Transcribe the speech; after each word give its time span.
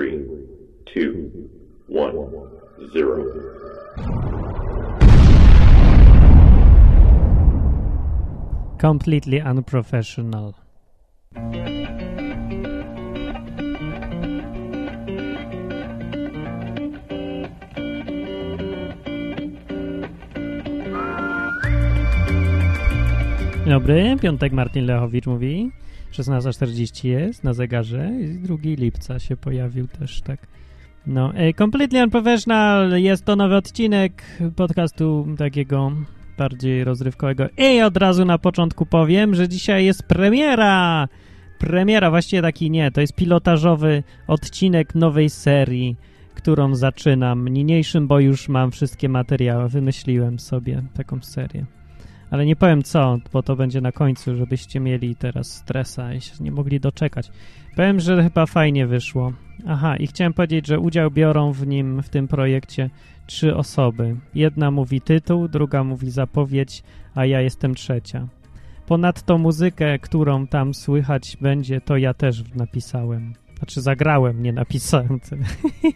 three, 0.00 0.24
two, 0.94 1.30
one, 1.88 2.16
zero. 2.92 3.16
Completely 8.78 9.40
unprofessional. 9.40 10.54
Dzień 23.64 23.78
dobry, 23.78 24.16
piątek 24.22 24.52
Martin 24.52 24.86
Lechowicz 24.86 25.26
mówi. 25.26 25.70
16.40 26.12 27.08
jest 27.08 27.44
na 27.44 27.54
zegarze 27.54 28.10
i 28.20 28.38
2 28.38 28.56
lipca 28.62 29.18
się 29.18 29.36
pojawił 29.36 29.88
też, 29.88 30.20
tak. 30.20 30.46
No, 31.06 31.34
e, 31.34 31.54
Completely 31.54 32.02
Unprofessional 32.04 33.00
jest 33.00 33.24
to 33.24 33.36
nowy 33.36 33.56
odcinek 33.56 34.22
podcastu 34.56 35.26
takiego 35.38 35.92
bardziej 36.38 36.84
rozrywkowego. 36.84 37.48
I 37.58 37.82
od 37.82 37.96
razu 37.96 38.24
na 38.24 38.38
początku 38.38 38.86
powiem, 38.86 39.34
że 39.34 39.48
dzisiaj 39.48 39.84
jest 39.84 40.02
premiera! 40.02 41.08
Premiera, 41.58 42.10
właściwie 42.10 42.42
taki 42.42 42.70
nie, 42.70 42.90
to 42.90 43.00
jest 43.00 43.14
pilotażowy 43.14 44.02
odcinek 44.26 44.94
nowej 44.94 45.30
serii, 45.30 45.96
którą 46.34 46.74
zaczynam 46.74 47.48
niniejszym, 47.48 48.06
bo 48.06 48.20
już 48.20 48.48
mam 48.48 48.70
wszystkie 48.70 49.08
materiały, 49.08 49.68
wymyśliłem 49.68 50.38
sobie 50.38 50.82
taką 50.94 51.22
serię. 51.22 51.79
Ale 52.30 52.46
nie 52.46 52.56
powiem 52.56 52.82
co, 52.82 53.18
bo 53.32 53.42
to 53.42 53.56
będzie 53.56 53.80
na 53.80 53.92
końcu, 53.92 54.36
żebyście 54.36 54.80
mieli 54.80 55.16
teraz 55.16 55.52
stresa 55.52 56.14
i 56.14 56.20
się 56.20 56.32
nie 56.40 56.50
mogli 56.50 56.80
doczekać. 56.80 57.30
Powiem, 57.76 58.00
że 58.00 58.22
chyba 58.22 58.46
fajnie 58.46 58.86
wyszło. 58.86 59.32
Aha, 59.66 59.96
i 59.96 60.06
chciałem 60.06 60.32
powiedzieć, 60.32 60.66
że 60.66 60.78
udział 60.78 61.10
biorą 61.10 61.52
w 61.52 61.66
nim, 61.66 62.02
w 62.02 62.08
tym 62.08 62.28
projekcie 62.28 62.90
trzy 63.26 63.56
osoby. 63.56 64.16
Jedna 64.34 64.70
mówi 64.70 65.00
tytuł, 65.00 65.48
druga 65.48 65.84
mówi 65.84 66.10
zapowiedź, 66.10 66.82
a 67.14 67.26
ja 67.26 67.40
jestem 67.40 67.74
trzecia. 67.74 68.28
Ponadto 68.86 69.38
muzykę, 69.38 69.98
którą 69.98 70.46
tam 70.46 70.74
słychać 70.74 71.36
będzie, 71.40 71.80
to 71.80 71.96
ja 71.96 72.14
też 72.14 72.44
napisałem. 72.54 73.32
Znaczy 73.58 73.80
zagrałem, 73.82 74.42
nie 74.42 74.52
napisałem. 74.52 75.20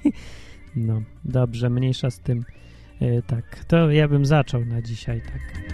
no, 0.76 1.02
dobrze, 1.24 1.70
mniejsza 1.70 2.10
z 2.10 2.18
tym. 2.18 2.44
Yy, 3.00 3.22
tak, 3.26 3.64
to 3.64 3.90
ja 3.90 4.08
bym 4.08 4.26
zaczął 4.26 4.64
na 4.64 4.82
dzisiaj, 4.82 5.20
tak. 5.20 5.64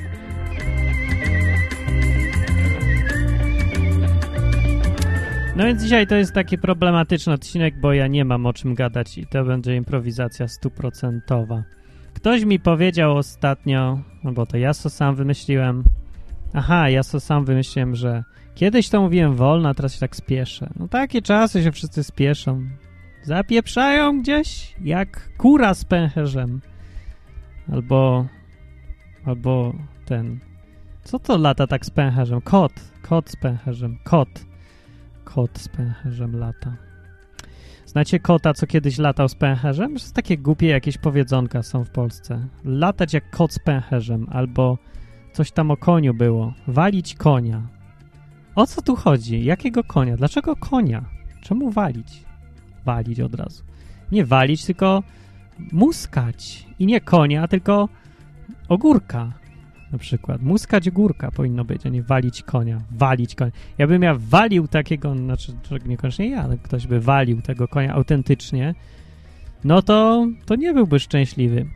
No 5.61 5.67
więc 5.67 5.83
dzisiaj 5.83 6.07
to 6.07 6.15
jest 6.15 6.33
taki 6.33 6.59
problematyczny 6.59 7.33
odcinek, 7.33 7.81
bo 7.81 7.93
ja 7.93 8.07
nie 8.07 8.25
mam 8.25 8.47
o 8.47 8.53
czym 8.53 8.75
gadać 8.75 9.19
i 9.19 9.27
to 9.27 9.45
będzie 9.45 9.77
improwizacja 9.77 10.49
stuprocentowa. 10.49 11.63
Ktoś 12.15 12.45
mi 12.45 12.61
powiedział 12.61 13.17
ostatnio, 13.17 14.01
no 14.25 14.33
bo 14.33 14.47
to 14.47 14.57
ja 14.57 14.75
to 14.75 14.91
sam 14.91 15.15
wymyśliłem. 15.15 15.85
Aha, 16.55 16.89
ja 16.89 17.05
to 17.05 17.21
sam 17.21 17.45
wymyśliłem, 17.45 17.95
że 17.95 18.25
kiedyś 18.55 18.89
to 18.89 19.03
mówiłem 19.03 19.35
wolno, 19.35 19.69
a 19.69 19.75
teraz 19.75 19.95
się 19.95 20.01
tak 20.01 20.17
spieszę. 20.17 20.71
No 20.77 20.89
takie 20.89 21.23
czasy 21.23 21.63
się 21.63 21.73
wszyscy 21.73 22.05
spieszą. 22.05 22.67
Zapieprzają 23.23 24.21
gdzieś 24.21 24.75
jak 24.85 25.37
kura 25.37 25.75
z 25.75 25.85
pęcherzem. 25.85 26.61
Albo, 27.73 28.27
albo 29.25 29.75
ten... 30.05 30.39
Co 31.05 31.19
to 31.19 31.39
lata 31.39 31.67
tak 31.67 31.87
z 31.87 31.91
pęcherzem? 31.91 32.41
Kot. 32.41 32.73
Kot 33.03 33.31
z 33.31 33.37
pęcherzem. 33.37 33.99
Kot 34.05 34.50
kot 35.25 35.59
z 35.59 35.69
pęcherzem 35.69 36.37
lata. 36.37 36.77
Znacie 37.87 38.21
kota, 38.21 38.55
co 38.55 38.67
kiedyś 38.67 38.99
latał 38.99 39.29
z 39.29 39.35
pęcherzem? 39.35 39.97
To 39.97 40.15
takie 40.15 40.39
głupie 40.39 40.67
jakieś 40.67 40.99
powiedzonka 40.99 41.63
są 41.63 41.85
w 41.85 41.91
Polsce. 41.91 42.47
Latać 42.65 43.15
jak 43.15 43.31
kot 43.31 43.53
z 43.53 43.59
pęcherzem, 43.59 44.27
albo 44.31 44.79
coś 45.33 45.53
tam 45.53 45.71
o 45.71 45.77
koniu 45.77 46.15
było. 46.15 46.55
Walić 46.67 47.15
konia. 47.15 47.63
O 48.55 48.67
co 48.67 48.83
tu 48.83 48.97
chodzi? 48.97 49.45
Jakiego 49.45 49.85
konia? 49.85 50.17
Dlaczego 50.17 50.57
konia? 50.57 51.05
Czemu 51.43 51.71
walić? 51.71 52.25
Walić 52.85 53.21
od 53.21 53.35
razu. 53.35 53.65
Nie 54.13 54.25
walić, 54.25 54.65
tylko 54.65 55.03
muskać. 55.73 56.67
I 56.79 56.87
nie 56.87 57.01
konia, 57.01 57.49
tylko 57.49 57.89
ogórka 58.69 59.33
na 59.93 59.99
przykład. 59.99 60.43
Muskać 60.43 60.91
górka 60.91 61.31
powinno 61.31 61.65
być, 61.65 61.87
a 61.87 61.89
nie 61.89 62.03
walić 62.03 62.43
konia. 62.43 62.81
Walić 62.91 63.35
konia. 63.35 63.53
Ja 63.79 63.87
bym 63.87 64.03
ja 64.03 64.15
walił 64.19 64.69
takiego, 64.69 65.15
znaczy 65.15 65.53
niekoniecznie 65.87 66.31
ja, 66.31 66.43
ale 66.43 66.59
ktoś 66.59 66.87
by 66.87 67.01
walił 67.01 67.43
tego 67.43 67.69
konia 67.69 67.95
autentycznie, 67.95 68.75
no 69.65 69.83
to, 69.83 70.27
to 70.47 70.57
nie 70.57 70.75
byłby 70.75 70.99
szczęśliwy. 70.99 71.67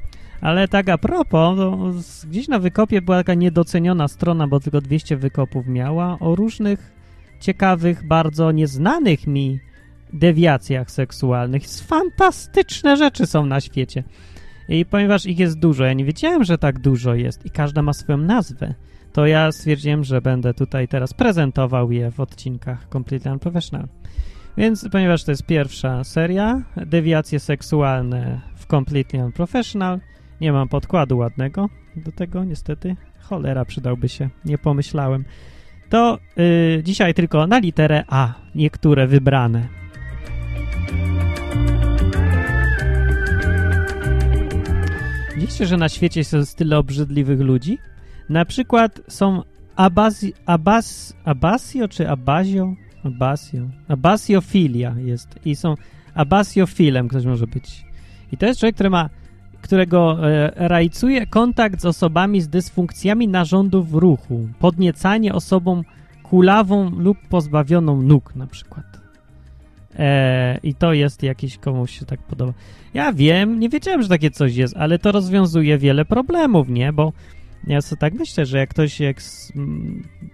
Ale 0.40 0.68
tak 0.68 0.88
a 0.88 0.98
propos, 0.98 2.24
gdzieś 2.24 2.48
na 2.48 2.58
wykopie 2.58 3.02
była 3.02 3.16
taka 3.16 3.34
niedoceniona 3.34 4.08
strona, 4.08 4.48
bo 4.48 4.60
tylko 4.60 4.80
200 4.80 5.16
wykopów 5.16 5.66
miała, 5.66 6.18
o 6.20 6.34
różnych 6.34 6.92
ciekawych, 7.40 8.08
bardzo 8.08 8.52
nieznanych 8.52 9.26
mi 9.26 9.60
dewiacjach 10.12 10.90
seksualnych. 10.90 11.62
Fantastyczne 11.86 12.96
rzeczy 12.96 13.26
są 13.26 13.46
na 13.46 13.60
świecie. 13.60 14.04
I 14.68 14.84
ponieważ 14.84 15.26
ich 15.26 15.38
jest 15.38 15.58
dużo, 15.58 15.84
ja 15.84 15.92
nie 15.92 16.04
wiedziałem, 16.04 16.44
że 16.44 16.58
tak 16.58 16.78
dużo 16.78 17.14
jest 17.14 17.46
i 17.46 17.50
każda 17.50 17.82
ma 17.82 17.92
swoją 17.92 18.18
nazwę, 18.18 18.74
to 19.12 19.26
ja 19.26 19.52
stwierdziłem, 19.52 20.04
że 20.04 20.20
będę 20.20 20.54
tutaj 20.54 20.88
teraz 20.88 21.14
prezentował 21.14 21.92
je 21.92 22.10
w 22.10 22.20
odcinkach 22.20 22.88
Completely 22.92 23.32
Unprofessional. 23.32 23.88
Więc 24.56 24.88
ponieważ 24.92 25.24
to 25.24 25.32
jest 25.32 25.46
pierwsza 25.46 26.04
seria, 26.04 26.62
dewiacje 26.86 27.40
seksualne 27.40 28.40
w 28.56 28.66
Completely 28.66 29.24
Unprofessional, 29.24 30.00
nie 30.40 30.52
mam 30.52 30.68
podkładu 30.68 31.18
ładnego 31.18 31.68
do 31.96 32.12
tego, 32.12 32.44
niestety. 32.44 32.96
Cholera, 33.20 33.64
przydałby 33.64 34.08
się, 34.08 34.28
nie 34.44 34.58
pomyślałem. 34.58 35.24
To 35.88 36.18
yy, 36.36 36.82
dzisiaj 36.82 37.14
tylko 37.14 37.46
na 37.46 37.58
literę 37.58 38.04
A, 38.08 38.34
niektóre 38.54 39.06
wybrane. 39.06 39.68
Widzicie, 45.36 45.66
że 45.66 45.76
na 45.76 45.88
świecie 45.88 46.20
jest 46.20 46.56
tyle 46.56 46.78
obrzydliwych 46.78 47.40
ludzi? 47.40 47.78
Na 48.28 48.44
przykład 48.44 49.00
są 49.08 49.42
abasi, 49.76 50.34
abas, 50.46 51.16
abasio 51.24 51.88
czy 51.88 52.10
abazio? 52.10 52.74
Abasio. 53.04 53.58
Abasiofilia 53.88 54.94
jest. 54.98 55.38
I 55.44 55.56
są 55.56 55.74
abasiofilem 56.14 57.08
ktoś 57.08 57.24
może 57.24 57.46
być. 57.46 57.84
I 58.32 58.36
to 58.36 58.46
jest 58.46 58.60
człowiek, 58.60 58.74
który 58.74 58.90
ma, 58.90 59.10
którego 59.62 60.30
e, 60.30 60.52
rajcuje 60.68 61.26
kontakt 61.26 61.80
z 61.80 61.84
osobami 61.84 62.40
z 62.40 62.48
dysfunkcjami 62.48 63.28
narządów 63.28 63.94
ruchu. 63.94 64.48
Podniecanie 64.58 65.34
osobą 65.34 65.82
kulawą 66.22 66.90
lub 66.90 67.18
pozbawioną 67.28 68.02
nóg 68.02 68.36
na 68.36 68.46
przykład. 68.46 68.93
E, 69.98 70.58
I 70.62 70.74
to 70.74 70.92
jest 70.92 71.22
jakiś, 71.22 71.58
komuś 71.58 71.98
się 71.98 72.06
tak 72.06 72.22
podoba. 72.22 72.52
Ja 72.94 73.12
wiem, 73.12 73.60
nie 73.60 73.68
wiedziałem, 73.68 74.02
że 74.02 74.08
takie 74.08 74.30
coś 74.30 74.56
jest, 74.56 74.76
ale 74.76 74.98
to 74.98 75.12
rozwiązuje 75.12 75.78
wiele 75.78 76.04
problemów, 76.04 76.68
nie? 76.68 76.92
Bo 76.92 77.12
ja 77.66 77.80
sobie 77.82 78.00
tak 78.00 78.14
myślę, 78.14 78.46
że 78.46 78.58
jak 78.58 78.70
ktoś, 78.70 79.00
jak 79.00 79.22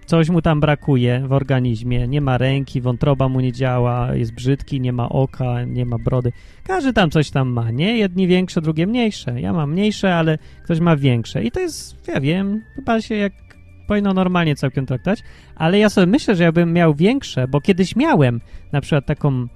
coś 0.05 0.29
mu 0.29 0.41
tam 0.41 0.59
brakuje 0.59 1.23
w 1.27 1.31
organizmie, 1.31 2.07
nie 2.07 2.21
ma 2.21 2.37
ręki, 2.37 2.81
wątroba 2.81 3.29
mu 3.29 3.39
nie 3.39 3.51
działa, 3.51 4.15
jest 4.15 4.33
brzydki, 4.33 4.81
nie 4.81 4.93
ma 4.93 5.09
oka, 5.09 5.63
nie 5.63 5.85
ma 5.85 5.97
brody, 5.97 6.31
każdy 6.63 6.93
tam 6.93 7.09
coś 7.09 7.29
tam 7.29 7.49
ma, 7.49 7.71
nie? 7.71 7.97
Jedni 7.97 8.27
większe, 8.27 8.61
drugie 8.61 8.87
mniejsze. 8.87 9.41
Ja 9.41 9.53
mam 9.53 9.71
mniejsze, 9.71 10.15
ale 10.15 10.37
ktoś 10.63 10.79
ma 10.79 10.95
większe. 10.95 11.43
I 11.43 11.51
to 11.51 11.59
jest, 11.59 12.07
ja 12.07 12.21
wiem, 12.21 12.61
chyba 12.75 13.01
się 13.01 13.15
jak 13.15 13.50
powinno 13.91 14.13
normalnie 14.13 14.55
całkiem 14.55 14.85
traktować, 14.85 15.23
ale 15.55 15.79
ja 15.79 15.89
sobie 15.89 16.07
myślę, 16.07 16.35
że 16.35 16.43
jakbym 16.43 16.73
miał 16.73 16.95
większe, 16.95 17.47
bo 17.47 17.61
kiedyś 17.61 17.95
miałem 17.95 18.41
na 18.71 18.81
przykład 18.81 19.05
taką, 19.05 19.47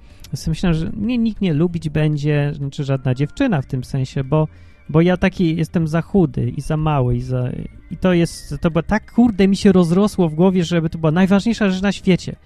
myślę, 0.46 0.74
że 0.74 0.90
mnie 0.90 1.18
nikt 1.18 1.40
nie 1.40 1.54
lubić 1.54 1.88
będzie, 1.88 2.52
znaczy 2.54 2.84
żadna 2.84 3.14
dziewczyna 3.14 3.62
w 3.62 3.66
tym 3.66 3.84
sensie, 3.84 4.24
bo, 4.24 4.48
bo 4.88 5.00
ja 5.00 5.16
taki 5.16 5.56
jestem 5.56 5.88
za 5.88 6.02
chudy 6.02 6.50
i 6.56 6.60
za 6.60 6.76
mały 6.76 7.16
i, 7.16 7.20
za, 7.20 7.50
i 7.90 7.96
to 7.96 8.12
jest, 8.12 8.54
to 8.60 8.70
było 8.70 8.82
tak 8.82 9.12
kurde 9.12 9.48
mi 9.48 9.56
się 9.56 9.72
rozrosło 9.72 10.28
w 10.28 10.34
głowie, 10.34 10.64
żeby 10.64 10.90
to 10.90 10.98
była 10.98 11.12
najważniejsza 11.12 11.70
rzecz 11.70 11.82
na 11.82 11.92
świecie. 11.92 12.36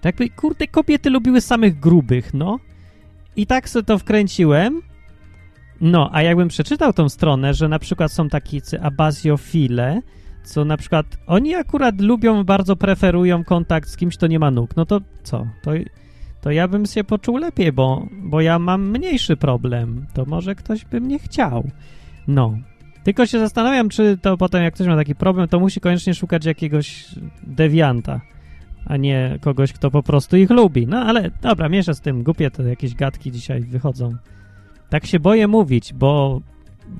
Tak 0.00 0.16
kurde, 0.36 0.66
kobiety 0.66 1.10
lubiły 1.10 1.40
samych 1.40 1.80
grubych, 1.80 2.34
no. 2.34 2.58
I 3.36 3.46
tak 3.46 3.68
sobie 3.68 3.84
to 3.84 3.98
wkręciłem, 3.98 4.82
no, 5.80 6.10
a 6.12 6.22
jakbym 6.22 6.48
przeczytał 6.48 6.92
tą 6.92 7.08
stronę, 7.08 7.54
że 7.54 7.68
na 7.68 7.78
przykład 7.78 8.12
są 8.12 8.28
takicy 8.28 8.80
abazjofile, 8.80 10.02
co 10.44 10.64
na 10.64 10.76
przykład 10.76 11.06
oni 11.26 11.54
akurat 11.54 12.00
lubią, 12.00 12.44
bardzo 12.44 12.76
preferują 12.76 13.44
kontakt 13.44 13.88
z 13.88 13.96
kimś, 13.96 14.16
kto 14.16 14.26
nie 14.26 14.38
ma 14.38 14.50
nóg. 14.50 14.76
No 14.76 14.86
to 14.86 15.00
co? 15.22 15.46
To, 15.62 15.70
to 16.40 16.50
ja 16.50 16.68
bym 16.68 16.86
się 16.86 17.04
poczuł 17.04 17.36
lepiej, 17.36 17.72
bo, 17.72 18.06
bo 18.22 18.40
ja 18.40 18.58
mam 18.58 18.90
mniejszy 18.90 19.36
problem. 19.36 20.06
To 20.14 20.24
może 20.24 20.54
ktoś 20.54 20.84
by 20.84 21.00
mnie 21.00 21.18
chciał. 21.18 21.70
No. 22.28 22.58
Tylko 23.04 23.26
się 23.26 23.38
zastanawiam, 23.38 23.88
czy 23.88 24.18
to 24.22 24.36
potem, 24.36 24.62
jak 24.62 24.74
ktoś 24.74 24.86
ma 24.86 24.96
taki 24.96 25.14
problem, 25.14 25.48
to 25.48 25.60
musi 25.60 25.80
koniecznie 25.80 26.14
szukać 26.14 26.44
jakiegoś 26.44 27.06
dewianta. 27.42 28.20
a 28.86 28.96
nie 28.96 29.38
kogoś, 29.40 29.72
kto 29.72 29.90
po 29.90 30.02
prostu 30.02 30.36
ich 30.36 30.50
lubi. 30.50 30.86
No 30.86 30.98
ale 31.00 31.30
dobra, 31.42 31.68
miesza 31.68 31.94
z 31.94 32.00
tym, 32.00 32.22
głupie 32.22 32.50
to 32.50 32.62
jakieś 32.62 32.94
gadki 32.94 33.32
dzisiaj 33.32 33.60
wychodzą. 33.60 34.16
Tak 34.88 35.06
się 35.06 35.20
boję 35.20 35.48
mówić, 35.48 35.92
bo, 35.92 36.40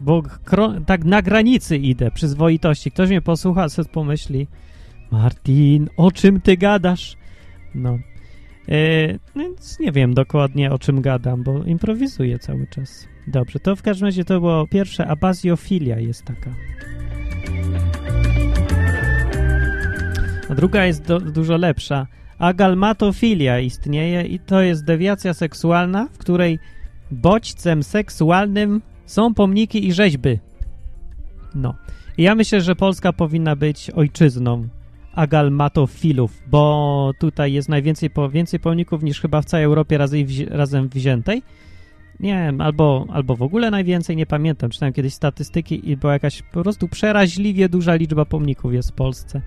bo 0.01 0.23
tak 0.87 1.05
na 1.05 1.23
granicy 1.23 1.77
idę 1.77 2.11
przyzwoitości. 2.11 2.91
Ktoś 2.91 3.09
mnie 3.09 3.23
posłucha, 3.23 3.69
sobie 3.69 3.89
pomyśli, 3.89 4.47
Martin, 5.11 5.89
o 5.97 6.11
czym 6.13 6.41
ty 6.41 6.57
gadasz? 6.57 7.17
No. 7.75 7.99
Yy, 8.69 9.19
więc 9.37 9.79
nie 9.81 9.93
wiem 9.93 10.15
dokładnie 10.15 10.71
o 10.71 10.79
czym 10.79 11.01
gadam, 11.01 11.43
bo 11.43 11.65
improwizuję 11.65 12.39
cały 12.39 12.67
czas. 12.67 13.09
Dobrze, 13.27 13.59
to 13.59 13.77
w 13.77 13.83
każdym 13.83 14.07
razie 14.07 14.25
to 14.25 14.41
było 14.41 14.67
pierwsze, 14.67 15.07
abazjofilia 15.07 15.99
jest 15.99 16.25
taka. 16.25 16.51
A 20.49 20.55
druga 20.55 20.87
jest 20.87 21.07
do, 21.07 21.21
dużo 21.21 21.57
lepsza. 21.57 22.07
Agalmatofilia 22.39 23.61
istnieje 23.61 24.23
i 24.23 24.39
to 24.39 24.63
jest 24.63 24.85
dewiacja 24.85 25.35
seksualna, 25.35 26.09
w 26.13 26.19
której 26.19 26.59
bodźcem 27.11 27.83
seksualnym 27.83 28.83
są 29.07 29.35
pomniki 29.35 29.87
i 29.87 29.93
rzeźby. 29.93 30.39
No. 31.55 31.75
I 32.19 32.23
ja 32.23 32.35
myślę, 32.35 32.61
że 32.61 32.77
Polska 32.77 33.13
powinna 33.13 33.57
być 33.57 33.91
ojczyzną 33.91 34.69
agalmatofilów, 35.15 36.43
bo 36.47 37.13
tutaj 37.19 37.53
jest 37.53 37.69
najwięcej 37.69 38.11
po, 38.11 38.29
więcej 38.29 38.61
pomników 38.61 39.03
niż 39.03 39.21
chyba 39.21 39.43
w 39.43 39.45
całej 39.45 39.65
Europie 39.65 39.99
razem, 39.99 40.27
razem 40.49 40.89
wziętej. 40.89 41.43
Nie 42.21 42.35
wiem, 42.35 42.61
albo, 42.61 43.07
albo 43.13 43.37
w 43.37 43.43
ogóle 43.43 43.71
najwięcej, 43.71 44.17
nie 44.17 44.27
pamiętam. 44.27 44.71
Czytałem 44.71 44.93
kiedyś 44.93 45.15
statystyki 45.15 45.91
i 45.91 45.97
była 45.97 46.13
jakaś 46.13 46.43
po 46.43 46.63
prostu 46.63 46.89
przeraźliwie 46.89 47.69
duża 47.69 47.95
liczba 47.95 48.25
pomników 48.25 48.75
jest 48.75 48.91
w 48.91 48.95
Polsce. 48.95 49.43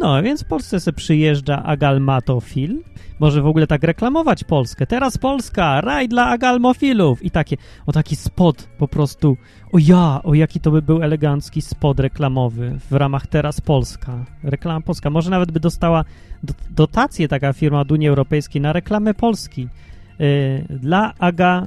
No, 0.00 0.22
więc 0.22 0.44
w 0.44 0.46
Polsce 0.46 0.80
se 0.80 0.92
przyjeżdża 0.92 1.62
agalmatofil. 1.62 2.82
Może 3.18 3.42
w 3.42 3.46
ogóle 3.46 3.66
tak 3.66 3.82
reklamować 3.82 4.44
Polskę. 4.44 4.86
Teraz 4.86 5.18
Polska, 5.18 5.80
raj 5.80 6.08
dla 6.08 6.26
agalmofilów. 6.26 7.22
I 7.22 7.30
takie, 7.30 7.56
o 7.86 7.92
taki 7.92 8.16
spot 8.16 8.68
po 8.78 8.88
prostu. 8.88 9.36
O 9.72 9.78
ja, 9.78 10.20
o 10.24 10.34
jaki 10.34 10.60
to 10.60 10.70
by 10.70 10.82
był 10.82 11.02
elegancki 11.02 11.62
spot 11.62 12.00
reklamowy 12.00 12.78
w 12.90 12.92
ramach 12.92 13.26
Teraz 13.26 13.60
Polska. 13.60 14.24
Reklama 14.42 14.80
Polska. 14.80 15.10
Może 15.10 15.30
nawet 15.30 15.52
by 15.52 15.60
dostała 15.60 16.04
dotację 16.70 17.28
taka 17.28 17.52
firma 17.52 17.80
od 17.80 17.92
Unii 17.92 18.08
Europejskiej 18.08 18.62
na 18.62 18.72
reklamę 18.72 19.14
Polski. 19.14 19.68
Yy, 20.18 20.78
dla 20.78 21.14
aga, 21.18 21.66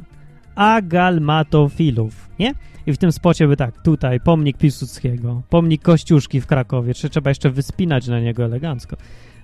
agalmatofilów, 0.55 2.29
nie? 2.39 2.53
I 2.87 2.93
w 2.93 2.97
tym 2.97 3.11
spocie 3.11 3.47
by 3.47 3.57
tak, 3.57 3.81
tutaj 3.81 4.19
pomnik 4.19 4.57
Piłsudskiego, 4.57 5.41
pomnik 5.49 5.81
Kościuszki 5.81 6.41
w 6.41 6.47
Krakowie, 6.47 6.93
czy 6.93 7.09
trzeba 7.09 7.29
jeszcze 7.31 7.49
wyspinać 7.49 8.07
na 8.07 8.19
niego 8.19 8.45
elegancko. 8.45 8.97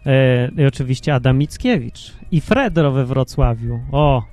E, 0.05 0.51
I 0.57 0.65
oczywiście 0.65 1.13
Adam 1.13 1.37
Mickiewicz 1.37 2.13
i 2.31 2.41
Fredro 2.41 2.91
we 2.91 3.05
Wrocławiu. 3.05 3.79
O, 3.91 4.23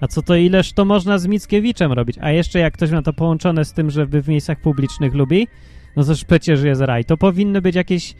a 0.00 0.06
co 0.06 0.22
to 0.22 0.36
ileż 0.36 0.72
to 0.72 0.84
można 0.84 1.18
z 1.18 1.26
Mickiewiczem 1.26 1.92
robić? 1.92 2.18
A 2.20 2.30
jeszcze 2.30 2.58
jak 2.58 2.74
ktoś 2.74 2.90
ma 2.90 3.02
to 3.02 3.12
połączone 3.12 3.64
z 3.64 3.72
tym, 3.72 3.90
żeby 3.90 4.22
w 4.22 4.28
miejscach 4.28 4.60
publicznych 4.60 5.14
lubi, 5.14 5.48
no 5.96 6.04
to 6.04 6.12
przecież 6.26 6.62
jest 6.62 6.80
raj. 6.80 7.04
To 7.04 7.16
powinny 7.16 7.62
być 7.62 7.76
jakieś 7.76 8.14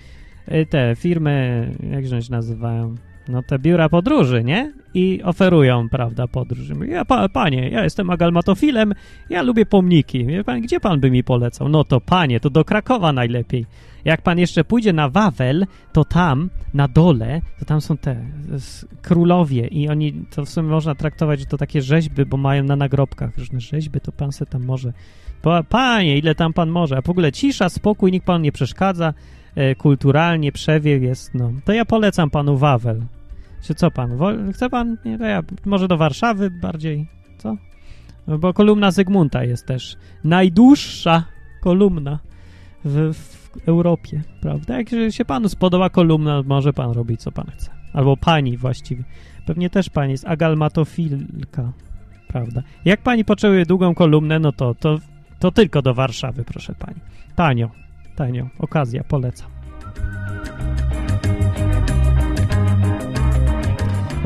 e, 0.47 0.67
te 0.67 0.97
firmy, 0.97 1.71
jak 1.91 2.25
się 2.25 2.31
nazywają? 2.31 2.95
No 3.29 3.43
te 3.43 3.59
biura 3.59 3.89
podróży, 3.89 4.45
nie? 4.45 4.73
I 4.95 5.23
oferują, 5.23 5.89
prawda, 5.89 6.27
podróż. 6.27 6.69
Ja, 6.89 7.05
pa, 7.05 7.29
panie, 7.29 7.69
ja 7.69 7.85
jestem 7.85 8.11
agalmatofilem, 8.11 8.95
ja 9.31 9.43
lubię 9.43 9.67
pomniki. 9.67 10.25
Wie 10.25 10.45
pan, 10.45 10.61
gdzie 10.61 10.81
pan 10.81 11.01
by 11.01 11.11
mi 11.11 11.25
polecał? 11.25 11.69
No 11.69 11.85
to 11.85 12.01
panie, 12.01 12.41
to 12.41 12.51
do 12.51 12.65
Krakowa 12.65 13.13
najlepiej. 13.13 13.67
Jak 14.05 14.23
pan 14.23 14.39
jeszcze 14.39 14.65
pójdzie 14.65 14.93
na 14.93 15.09
Wawel, 15.09 15.67
to 15.93 16.05
tam, 16.05 16.51
na 16.75 16.89
dole, 16.89 17.41
to 17.59 17.65
tam 17.65 17.81
są 17.81 17.97
te 17.97 18.17
królowie 19.03 19.67
i 19.67 19.89
oni, 19.89 20.13
to 20.13 20.45
w 20.45 20.49
sumie 20.49 20.69
można 20.69 20.95
traktować, 20.95 21.41
że 21.41 21.47
to 21.47 21.57
takie 21.57 21.83
rzeźby, 21.83 22.27
bo 22.27 22.37
mają 22.37 22.65
na 22.65 22.77
nagrobkach 22.77 23.39
różne 23.39 23.61
rzeźby, 23.61 24.01
to 24.01 24.13
pan 24.13 24.33
se 24.33 24.47
tam 24.47 24.65
może... 24.65 24.93
Pa, 25.43 25.63
panie, 25.63 26.19
ile 26.19 26.35
tam 26.35 26.53
pan 26.53 26.71
może? 26.71 26.97
A 26.97 27.03
w 27.03 27.11
ogóle 27.11 27.33
cisza, 27.33 27.69
spokój, 27.69 28.13
nikt 28.13 28.27
pan 28.27 28.43
nie 28.43 28.53
przeszkadza, 28.53 29.15
e, 29.55 29.75
kulturalnie, 29.75 30.53
przewiew 30.53 31.03
jest, 31.03 31.35
no. 31.35 31.53
To 31.65 31.73
ja 31.73 31.85
polecam 31.85 32.31
panu 32.31 32.57
Wawel. 32.57 33.03
Czy 33.67 33.75
co 33.75 33.91
pan? 33.91 34.19
Chce 34.53 34.71
pan? 34.71 34.97
Nie, 35.05 35.19
to 35.19 35.25
ja 35.25 35.43
może 35.65 35.89
do 35.89 35.97
Warszawy 35.97 36.51
bardziej. 36.51 37.07
Co? 37.39 37.57
No 38.27 38.39
bo 38.39 38.53
kolumna 38.53 38.91
Zygmunta 38.91 39.45
jest 39.45 39.67
też 39.67 39.97
najdłuższa 40.25 41.25
kolumna 41.61 42.19
w, 42.85 43.15
w 43.15 43.69
Europie, 43.69 44.23
prawda? 44.41 44.79
Jak 44.79 44.89
się 45.11 45.25
panu 45.25 45.49
spodoba 45.49 45.91
kolumna, 45.91 46.43
może 46.47 46.73
pan 46.73 46.91
robić 46.91 47.21
co 47.21 47.33
pan 47.33 47.47
chce. 47.47 47.71
Albo 47.93 48.17
pani 48.17 48.57
właściwie. 48.57 49.05
Pewnie 49.47 49.71
też 49.71 49.91
pani 49.91 50.13
jest 50.13 50.27
agalmatofilka, 50.27 51.73
prawda? 52.29 52.63
Jak 52.85 53.01
pani 53.01 53.25
potrzebuje 53.25 53.67
długą 53.67 53.95
kolumnę, 53.95 54.39
no 54.39 54.53
to, 54.53 54.75
to, 54.75 54.99
to 55.39 55.51
tylko 55.51 55.83
do 55.83 55.95
Warszawy, 55.95 56.45
proszę 56.45 56.75
pani. 56.79 57.01
Tanio, 57.35 57.71
tanio, 58.17 58.49
okazja, 58.59 59.05
polecam. 59.05 59.56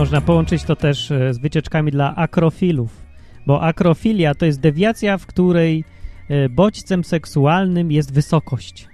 Można 0.00 0.20
połączyć 0.20 0.64
to 0.64 0.76
też 0.76 1.10
e, 1.10 1.34
z 1.34 1.38
wycieczkami 1.38 1.90
dla 1.90 2.16
akrofilów, 2.16 3.02
bo 3.46 3.62
akrofilia 3.62 4.34
to 4.34 4.46
jest 4.46 4.60
dewiacja, 4.60 5.18
w 5.18 5.26
której 5.26 5.84
e, 6.28 6.48
bodźcem 6.48 7.04
seksualnym 7.04 7.92
jest 7.92 8.14
wysokość. 8.14 8.88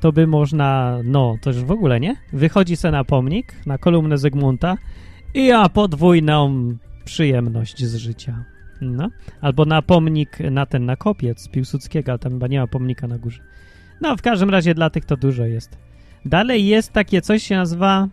To 0.00 0.12
by 0.12 0.26
można, 0.26 0.98
no, 1.04 1.36
to 1.42 1.50
już 1.50 1.64
w 1.64 1.70
ogóle, 1.70 2.00
nie? 2.00 2.16
Wychodzi 2.32 2.76
se 2.76 2.90
na 2.90 3.04
pomnik, 3.04 3.54
na 3.66 3.78
kolumnę 3.78 4.18
Zygmunta 4.18 4.76
i 5.34 5.46
ja 5.46 5.68
podwójną 5.68 6.68
przyjemność 7.04 7.84
z 7.84 7.94
życia. 7.94 8.44
No. 8.80 9.08
Albo 9.40 9.64
na 9.64 9.82
pomnik, 9.82 10.38
na 10.40 10.66
ten, 10.66 10.84
na 10.84 10.96
kopiec 10.96 11.48
Piłsudskiego, 11.48 12.12
ale 12.12 12.18
tam 12.18 12.32
chyba 12.32 12.46
nie 12.46 12.60
ma 12.60 12.66
pomnika 12.66 13.08
na 13.08 13.18
górze. 13.18 13.42
No, 14.00 14.16
w 14.16 14.22
każdym 14.22 14.50
razie 14.50 14.74
dla 14.74 14.90
tych 14.90 15.04
to 15.04 15.16
dużo 15.16 15.44
jest. 15.44 15.78
Dalej 16.24 16.66
jest 16.66 16.92
takie 16.92 17.22
coś, 17.22 17.42
się 17.42 17.56
nazywa 17.56 18.08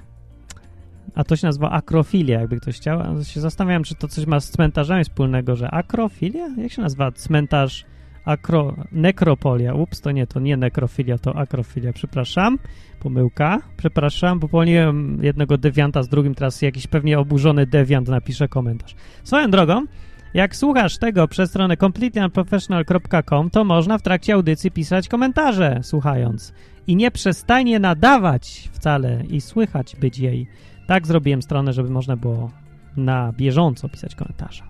a 1.19 1.23
to 1.23 1.35
się 1.35 1.47
nazywa 1.47 1.69
akrofilia, 1.69 2.39
jakby 2.39 2.59
ktoś 2.59 2.75
chciał. 2.75 2.99
A 2.99 3.23
się 3.23 3.41
zastanawiam, 3.41 3.83
czy 3.83 3.95
to 3.95 4.07
coś 4.07 4.25
ma 4.25 4.39
z 4.39 4.49
cmentarzami 4.49 5.03
wspólnego, 5.03 5.55
że 5.55 5.71
akrofilia? 5.71 6.47
Jak 6.57 6.71
się 6.71 6.81
nazywa 6.81 7.11
cmentarz 7.11 7.85
akro... 8.25 8.75
nekropolia? 8.91 9.73
Ups, 9.73 10.01
to 10.01 10.11
nie, 10.11 10.27
to 10.27 10.39
nie 10.39 10.57
nekrofilia, 10.57 11.17
to 11.17 11.35
akrofilia, 11.35 11.93
przepraszam. 11.93 12.59
Pomyłka, 12.99 13.61
przepraszam, 13.77 14.39
bo 14.39 14.47
pomyliłem 14.47 15.19
jednego 15.21 15.57
dewianta 15.57 16.03
z 16.03 16.09
drugim, 16.09 16.35
teraz 16.35 16.61
jakiś 16.61 16.87
pewnie 16.87 17.19
oburzony 17.19 17.65
dewiant 17.65 18.07
napisze 18.07 18.47
komentarz. 18.47 18.95
Swoją 19.23 19.51
drogą, 19.51 19.85
jak 20.33 20.55
słuchasz 20.55 20.97
tego 20.97 21.27
przez 21.27 21.49
stronę 21.49 21.77
completelyunprofessional.com, 21.77 23.49
to 23.49 23.63
można 23.63 23.97
w 23.97 24.01
trakcie 24.01 24.33
audycji 24.33 24.71
pisać 24.71 25.07
komentarze, 25.07 25.79
słuchając. 25.83 26.53
I 26.87 26.95
nie 26.95 27.11
przestanie 27.11 27.79
nadawać 27.79 28.69
wcale 28.71 29.23
i 29.29 29.41
słychać 29.41 29.95
być 29.95 30.19
jej. 30.19 30.47
Tak 30.89 31.07
zrobiłem 31.07 31.41
stronę, 31.41 31.73
żeby 31.73 31.89
można 31.89 32.17
było 32.17 32.51
na 32.97 33.33
bieżąco 33.33 33.89
pisać 33.89 34.15
komentarze. 34.15 34.63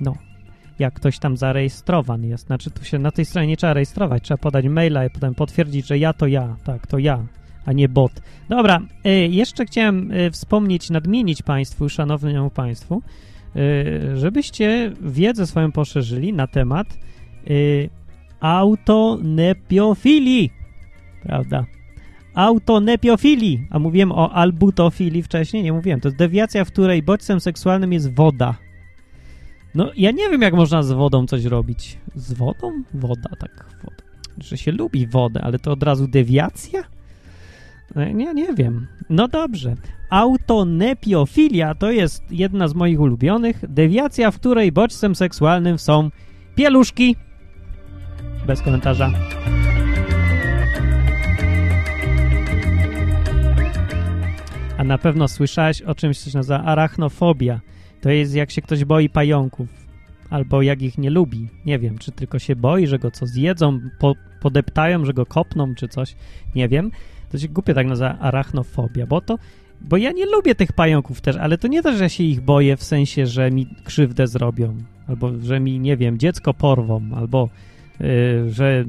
No, 0.00 0.16
jak 0.78 0.94
ktoś 0.94 1.18
tam 1.18 1.36
zarejestrowany 1.36 2.26
jest, 2.26 2.46
znaczy 2.46 2.70
tu 2.70 2.84
się 2.84 2.98
na 2.98 3.10
tej 3.10 3.24
stronie 3.24 3.48
nie 3.48 3.56
trzeba 3.56 3.72
rejestrować, 3.72 4.22
trzeba 4.22 4.38
podać 4.38 4.64
maila 4.64 5.04
i 5.04 5.10
potem 5.10 5.34
potwierdzić, 5.34 5.86
że 5.86 5.98
ja 5.98 6.12
to 6.12 6.26
ja, 6.26 6.56
tak, 6.64 6.86
to 6.86 6.98
ja, 6.98 7.26
a 7.66 7.72
nie 7.72 7.88
bot. 7.88 8.12
Dobra, 8.48 8.80
y, 9.06 9.10
jeszcze 9.10 9.64
chciałem 9.64 10.12
y, 10.12 10.30
wspomnieć, 10.30 10.90
nadmienić 10.90 11.42
Państwu, 11.42 11.88
szanownemu 11.88 12.50
Państwu, 12.50 13.02
y, 13.56 14.16
żebyście 14.16 14.92
wiedzę 15.00 15.46
swoją 15.46 15.72
poszerzyli 15.72 16.32
na 16.32 16.46
temat 16.46 16.98
autonepiofilii, 18.40 20.50
prawda? 21.22 21.64
Autonepiofilii, 22.34 23.66
a 23.70 23.78
mówiłem 23.78 24.12
o 24.12 24.32
albutofilii 24.32 25.22
wcześniej, 25.22 25.62
nie 25.62 25.72
mówiłem, 25.72 26.00
to 26.00 26.08
jest 26.08 26.18
dewiacja, 26.18 26.64
w 26.64 26.72
której 26.72 27.02
bodźcem 27.02 27.40
seksualnym 27.40 27.92
jest 27.92 28.14
woda. 28.14 28.54
No, 29.74 29.90
ja 29.96 30.10
nie 30.10 30.30
wiem, 30.30 30.42
jak 30.42 30.54
można 30.54 30.82
z 30.82 30.92
wodą 30.92 31.26
coś 31.26 31.44
robić. 31.44 31.98
Z 32.14 32.32
wodą? 32.32 32.82
Woda, 32.94 33.30
tak, 33.38 33.66
woda. 33.84 34.02
Że 34.38 34.56
się 34.56 34.72
lubi 34.72 35.06
wodę, 35.06 35.40
ale 35.42 35.58
to 35.58 35.72
od 35.72 35.82
razu 35.82 36.08
dewiacja? 36.08 36.84
No, 37.94 38.04
nie, 38.04 38.34
nie 38.34 38.54
wiem. 38.54 38.86
No 39.10 39.28
dobrze. 39.28 39.74
Autonepiofilia 40.10 41.74
to 41.74 41.90
jest 41.90 42.22
jedna 42.30 42.68
z 42.68 42.74
moich 42.74 43.00
ulubionych. 43.00 43.64
Dewiacja, 43.68 44.30
w 44.30 44.38
której 44.38 44.72
bodźcem 44.72 45.14
seksualnym 45.14 45.78
są 45.78 46.10
pieluszki. 46.54 47.16
Bez 48.46 48.62
komentarza. 48.62 49.10
A 54.78 54.84
na 54.84 54.98
pewno 54.98 55.28
słyszałeś 55.28 55.82
o 55.82 55.94
czymś, 55.94 56.18
co 56.18 56.30
się 56.30 56.38
nazywa 56.38 56.64
arachnofobia. 56.64 57.60
To 58.00 58.10
jest 58.10 58.34
jak 58.34 58.50
się 58.50 58.62
ktoś 58.62 58.84
boi 58.84 59.08
pająków. 59.08 59.68
Albo 60.30 60.62
jak 60.62 60.82
ich 60.82 60.98
nie 60.98 61.10
lubi. 61.10 61.48
Nie 61.66 61.78
wiem, 61.78 61.98
czy 61.98 62.12
tylko 62.12 62.38
się 62.38 62.56
boi, 62.56 62.86
że 62.86 62.98
go 62.98 63.10
co 63.10 63.26
zjedzą, 63.26 63.80
po, 63.98 64.14
podeptają, 64.40 65.04
że 65.04 65.12
go 65.12 65.26
kopną, 65.26 65.74
czy 65.74 65.88
coś. 65.88 66.14
Nie 66.54 66.68
wiem. 66.68 66.90
To 67.30 67.38
się 67.38 67.48
głupie 67.48 67.74
tak 67.74 67.86
nazywa 67.86 68.18
arachnofobia, 68.18 69.06
bo 69.06 69.20
to 69.20 69.38
bo 69.80 69.96
ja 69.96 70.12
nie 70.12 70.26
lubię 70.26 70.54
tych 70.54 70.72
pająków 70.72 71.20
też, 71.20 71.36
ale 71.36 71.58
to 71.58 71.68
nie 71.68 71.82
to, 71.82 71.96
że 71.96 72.10
się 72.10 72.24
ich 72.24 72.40
boję 72.40 72.76
w 72.76 72.82
sensie, 72.82 73.26
że 73.26 73.50
mi 73.50 73.66
krzywdę 73.84 74.26
zrobią, 74.26 74.76
albo 75.08 75.38
że 75.38 75.60
mi, 75.60 75.80
nie 75.80 75.96
wiem, 75.96 76.18
dziecko 76.18 76.54
porwą, 76.54 77.02
albo 77.16 77.48
yy, 78.00 78.50
że 78.50 78.84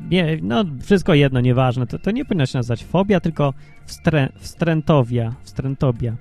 nie, 0.00 0.38
no 0.42 0.64
wszystko 0.82 1.14
jedno, 1.14 1.40
nieważne. 1.40 1.86
To, 1.86 1.98
to 1.98 2.10
nie 2.10 2.24
powinno 2.24 2.46
się 2.46 2.58
nazywać 2.58 2.84
fobia, 2.84 3.20
tylko 3.20 3.54
wstrę, 3.86 4.28
wstrętowia, 4.38 5.34
wstrętobia. 5.42 6.16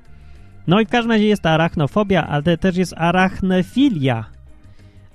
No 0.67 0.79
i 0.79 0.85
w 0.85 0.89
każdym 0.89 1.11
razie 1.11 1.27
jest 1.27 1.45
arachnofobia, 1.45 2.27
ale 2.27 2.57
też 2.57 2.77
jest 2.77 2.93
arachnefilia. 2.97 4.25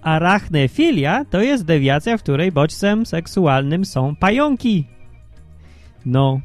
Arachnefilia 0.03 1.25
to 1.25 1.43
jest 1.43 1.65
dewiacja, 1.65 2.19
w 2.19 2.23
której 2.23 2.53
bodźcem 2.53 3.07
seksualnym 3.07 3.85
są 3.85 4.17
pająki. 4.17 4.85
No. 6.07 6.41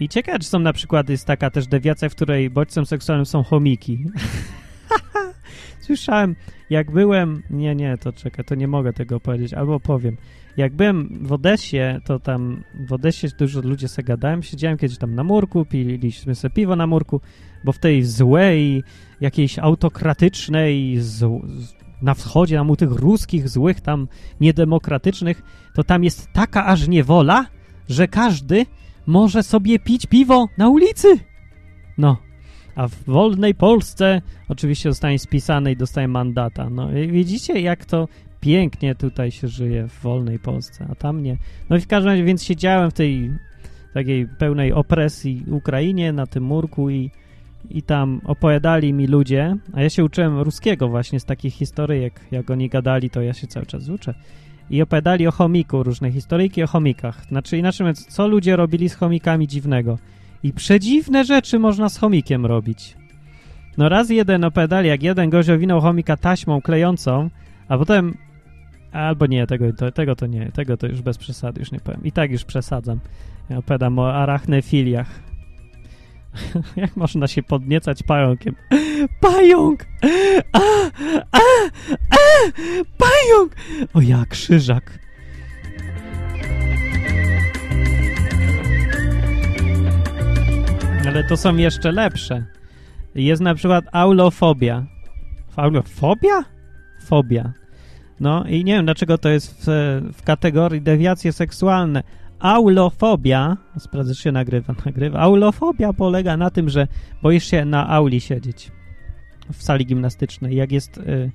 I 0.00 0.08
ciekawe, 0.08 0.38
czy 0.38 0.48
są 0.48 0.58
na 0.58 0.72
przykład 0.72 1.08
jest 1.08 1.26
taka 1.26 1.50
też 1.50 1.66
dewiacja, 1.66 2.08
w 2.08 2.14
której 2.14 2.50
bodźcem 2.50 2.86
seksualnym 2.86 3.26
są 3.26 3.42
chomiki. 3.42 4.04
Słyszałem, 5.86 6.36
jak 6.70 6.90
byłem... 6.90 7.42
Nie, 7.50 7.74
nie, 7.74 7.98
to 7.98 8.12
czekaj, 8.12 8.44
to 8.44 8.54
nie 8.54 8.68
mogę 8.68 8.92
tego 8.92 9.20
powiedzieć, 9.20 9.54
albo 9.54 9.80
powiem. 9.80 10.16
Jak 10.58 10.72
byłem 10.72 11.18
w 11.22 11.32
Odessie, 11.32 12.00
to 12.04 12.18
tam 12.18 12.64
w 12.88 12.92
Odessie 12.92 13.26
dużo 13.38 13.60
ludzie 13.60 13.88
se 13.88 14.02
gadałem, 14.02 14.42
siedziałem 14.42 14.78
kiedyś 14.78 14.98
tam 14.98 15.14
na 15.14 15.24
murku, 15.24 15.64
piliśmy 15.64 16.34
sobie 16.34 16.54
piwo 16.54 16.76
na 16.76 16.86
murku, 16.86 17.20
bo 17.64 17.72
w 17.72 17.78
tej 17.78 18.04
złej, 18.04 18.82
jakiejś 19.20 19.58
autokratycznej, 19.58 20.96
z, 20.98 21.24
na 22.02 22.14
wschodzie, 22.14 22.56
tam 22.56 22.70
u 22.70 22.76
tych 22.76 22.90
ruskich, 22.90 23.48
złych, 23.48 23.80
tam 23.80 24.08
niedemokratycznych, 24.40 25.42
to 25.74 25.84
tam 25.84 26.04
jest 26.04 26.32
taka 26.32 26.66
aż 26.66 26.88
niewola, 26.88 27.46
że 27.88 28.08
każdy 28.08 28.66
może 29.06 29.42
sobie 29.42 29.78
pić 29.78 30.06
piwo 30.06 30.48
na 30.56 30.68
ulicy. 30.68 31.18
No. 31.98 32.16
A 32.74 32.88
w 32.88 33.04
wolnej 33.04 33.54
Polsce 33.54 34.22
oczywiście 34.48 34.90
zostanie 34.90 35.18
spisane 35.18 35.72
i 35.72 35.76
dostaje 35.76 36.08
mandata. 36.08 36.70
No 36.70 36.88
widzicie, 37.08 37.60
jak 37.60 37.84
to 37.84 38.08
pięknie 38.40 38.94
tutaj 38.94 39.30
się 39.30 39.48
żyje 39.48 39.88
w 39.88 40.02
wolnej 40.02 40.38
Polsce, 40.38 40.86
a 40.90 40.94
tam 40.94 41.22
nie. 41.22 41.36
No 41.70 41.76
i 41.76 41.80
w 41.80 41.86
każdym 41.86 42.10
razie, 42.10 42.24
więc 42.24 42.44
siedziałem 42.44 42.90
w 42.90 42.94
tej 42.94 43.30
takiej 43.94 44.26
pełnej 44.26 44.72
opresji 44.72 45.44
Ukrainie 45.50 46.12
na 46.12 46.26
tym 46.26 46.44
murku 46.44 46.90
i, 46.90 47.10
i 47.70 47.82
tam 47.82 48.20
opowiadali 48.24 48.92
mi 48.92 49.06
ludzie, 49.06 49.56
a 49.72 49.82
ja 49.82 49.90
się 49.90 50.04
uczyłem 50.04 50.40
ruskiego 50.40 50.88
właśnie 50.88 51.20
z 51.20 51.24
takich 51.24 51.54
historyjek, 51.54 52.20
jak 52.30 52.50
oni 52.50 52.68
gadali, 52.68 53.10
to 53.10 53.22
ja 53.22 53.32
się 53.32 53.46
cały 53.46 53.66
czas 53.66 53.88
uczę. 53.88 54.14
I 54.70 54.82
opowiadali 54.82 55.26
o 55.26 55.30
chomiku, 55.30 55.82
różne 55.82 56.12
historyjki 56.12 56.62
o 56.62 56.66
chomikach. 56.66 57.24
Znaczy 57.28 57.58
inaczej 57.58 57.84
mówiąc, 57.84 58.06
co 58.06 58.28
ludzie 58.28 58.56
robili 58.56 58.88
z 58.88 58.94
chomikami 58.94 59.48
dziwnego. 59.48 59.98
I 60.42 60.52
przedziwne 60.52 61.24
rzeczy 61.24 61.58
można 61.58 61.88
z 61.88 61.98
chomikiem 61.98 62.46
robić. 62.46 62.96
No 63.78 63.88
raz 63.88 64.10
jeden 64.10 64.44
opowiadali, 64.44 64.88
jak 64.88 65.02
jeden 65.02 65.30
gość 65.30 65.48
owinął 65.48 65.80
chomika 65.80 66.16
taśmą 66.16 66.60
klejącą, 66.60 67.30
a 67.68 67.78
potem 67.78 68.14
Albo 68.92 69.26
nie, 69.26 69.46
tego 69.46 69.72
to, 69.72 69.92
tego 69.92 70.16
to 70.16 70.26
nie, 70.26 70.52
tego 70.52 70.76
to 70.76 70.86
już 70.86 71.02
bez 71.02 71.18
przesady, 71.18 71.60
już 71.60 71.72
nie 71.72 71.80
powiem. 71.80 72.00
I 72.04 72.12
tak 72.12 72.30
już 72.30 72.44
przesadzam. 72.44 73.00
Ja 73.50 73.58
opowiadam 73.58 73.98
o 73.98 74.14
arachnefiliach. 74.14 75.28
Jak 76.76 76.96
można 76.96 77.26
się 77.26 77.42
podniecać 77.42 78.02
pająkiem? 78.02 78.54
Pająk! 79.20 79.86
A, 80.52 80.58
a, 81.32 81.40
a, 82.10 82.18
pająk! 82.98 83.56
O 83.94 84.00
ja, 84.00 84.24
krzyżak. 84.28 84.98
Ale 91.08 91.24
to 91.24 91.36
są 91.36 91.56
jeszcze 91.56 91.92
lepsze. 91.92 92.44
Jest 93.14 93.42
na 93.42 93.54
przykład 93.54 93.84
aulofobia. 93.92 94.86
Aulofobia? 95.56 96.44
Fobia. 97.04 97.52
No 98.20 98.44
i 98.44 98.64
nie 98.64 98.72
wiem, 98.72 98.84
dlaczego 98.84 99.18
to 99.18 99.28
jest 99.28 99.64
w, 99.66 99.66
w 100.14 100.22
kategorii 100.22 100.80
dewiacje 100.80 101.32
seksualne. 101.32 102.02
Aulofobia, 102.38 103.56
sprawdzę, 103.78 104.14
czy 104.14 104.22
się 104.22 104.32
nagrywa, 104.32 104.74
nagrywa. 104.86 105.18
Aulofobia 105.18 105.92
polega 105.92 106.36
na 106.36 106.50
tym, 106.50 106.68
że 106.68 106.86
boisz 107.22 107.44
się 107.44 107.64
na 107.64 107.88
auli 107.88 108.20
siedzieć 108.20 108.72
w 109.52 109.62
sali 109.62 109.86
gimnastycznej. 109.86 110.56
Jak 110.56 110.72
jest 110.72 110.98
y, 110.98 111.30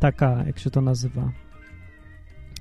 taka, 0.00 0.44
jak 0.46 0.58
się 0.58 0.70
to 0.70 0.80
nazywa? 0.80 1.32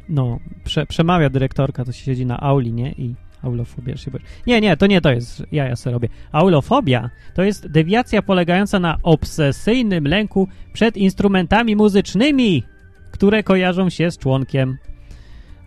No, 0.09 0.39
prze, 0.63 0.85
przemawia 0.85 1.29
dyrektorka, 1.29 1.85
to 1.85 1.91
się 1.91 2.05
siedzi 2.05 2.25
na 2.25 2.39
auli, 2.39 2.73
nie? 2.73 2.91
I 2.91 3.15
aulofobia 3.41 3.97
się 3.97 4.11
boisz. 4.11 4.25
Nie, 4.47 4.61
nie, 4.61 4.77
to 4.77 4.87
nie 4.87 5.01
to 5.01 5.11
jest, 5.11 5.43
ja 5.51 5.67
ja 5.67 5.75
sobie 5.75 5.93
robię. 5.93 6.09
Aulofobia 6.31 7.09
to 7.33 7.43
jest 7.43 7.67
dewiacja 7.67 8.21
polegająca 8.21 8.79
na 8.79 8.97
obsesyjnym 9.03 10.07
lęku 10.07 10.47
przed 10.73 10.97
instrumentami 10.97 11.75
muzycznymi 11.75 12.63
które 13.11 13.43
kojarzą 13.43 13.89
się 13.89 14.11
z 14.11 14.17
członkiem. 14.17 14.77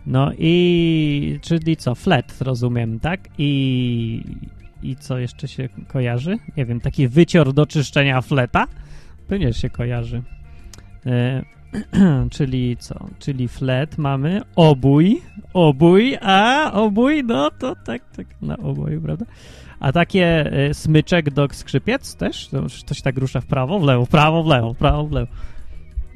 No 0.05 0.31
i, 0.37 1.39
czyli 1.41 1.77
co, 1.77 1.95
flet, 1.95 2.41
rozumiem, 2.41 2.99
tak? 2.99 3.19
I, 3.37 4.23
i 4.83 4.95
co 4.95 5.17
jeszcze 5.17 5.47
się 5.47 5.69
kojarzy? 5.87 6.37
Nie 6.57 6.65
wiem, 6.65 6.79
taki 6.79 7.07
wycior 7.07 7.53
do 7.53 7.65
czyszczenia 7.65 8.21
fleta? 8.21 8.67
Pewnie 9.27 9.53
się 9.53 9.69
kojarzy. 9.69 10.21
E, 11.05 11.43
czyli 12.35 12.77
co? 12.77 12.95
Czyli 13.19 13.47
flet 13.47 13.97
mamy, 13.97 14.41
obój, 14.55 15.21
obój, 15.53 16.17
a 16.21 16.71
obój, 16.73 17.23
no 17.23 17.51
to 17.51 17.75
tak, 17.85 18.01
tak, 18.15 18.27
na 18.41 18.57
oboju, 18.57 19.01
prawda? 19.01 19.25
A 19.79 19.91
takie 19.91 20.51
e, 20.51 20.73
smyczek 20.73 21.29
do 21.29 21.47
skrzypiec 21.51 22.15
też? 22.15 22.47
To, 22.47 22.61
to 22.85 22.93
się 22.93 23.01
tak 23.01 23.17
rusza 23.17 23.41
w 23.41 23.45
prawo, 23.45 23.79
w 23.79 23.83
lewo, 23.83 24.05
w 24.05 24.09
prawo, 24.09 24.43
w 24.43 24.47
lewo, 24.47 24.73
w 24.73 24.77
prawo, 24.77 25.07
w 25.07 25.11
lewo 25.11 25.27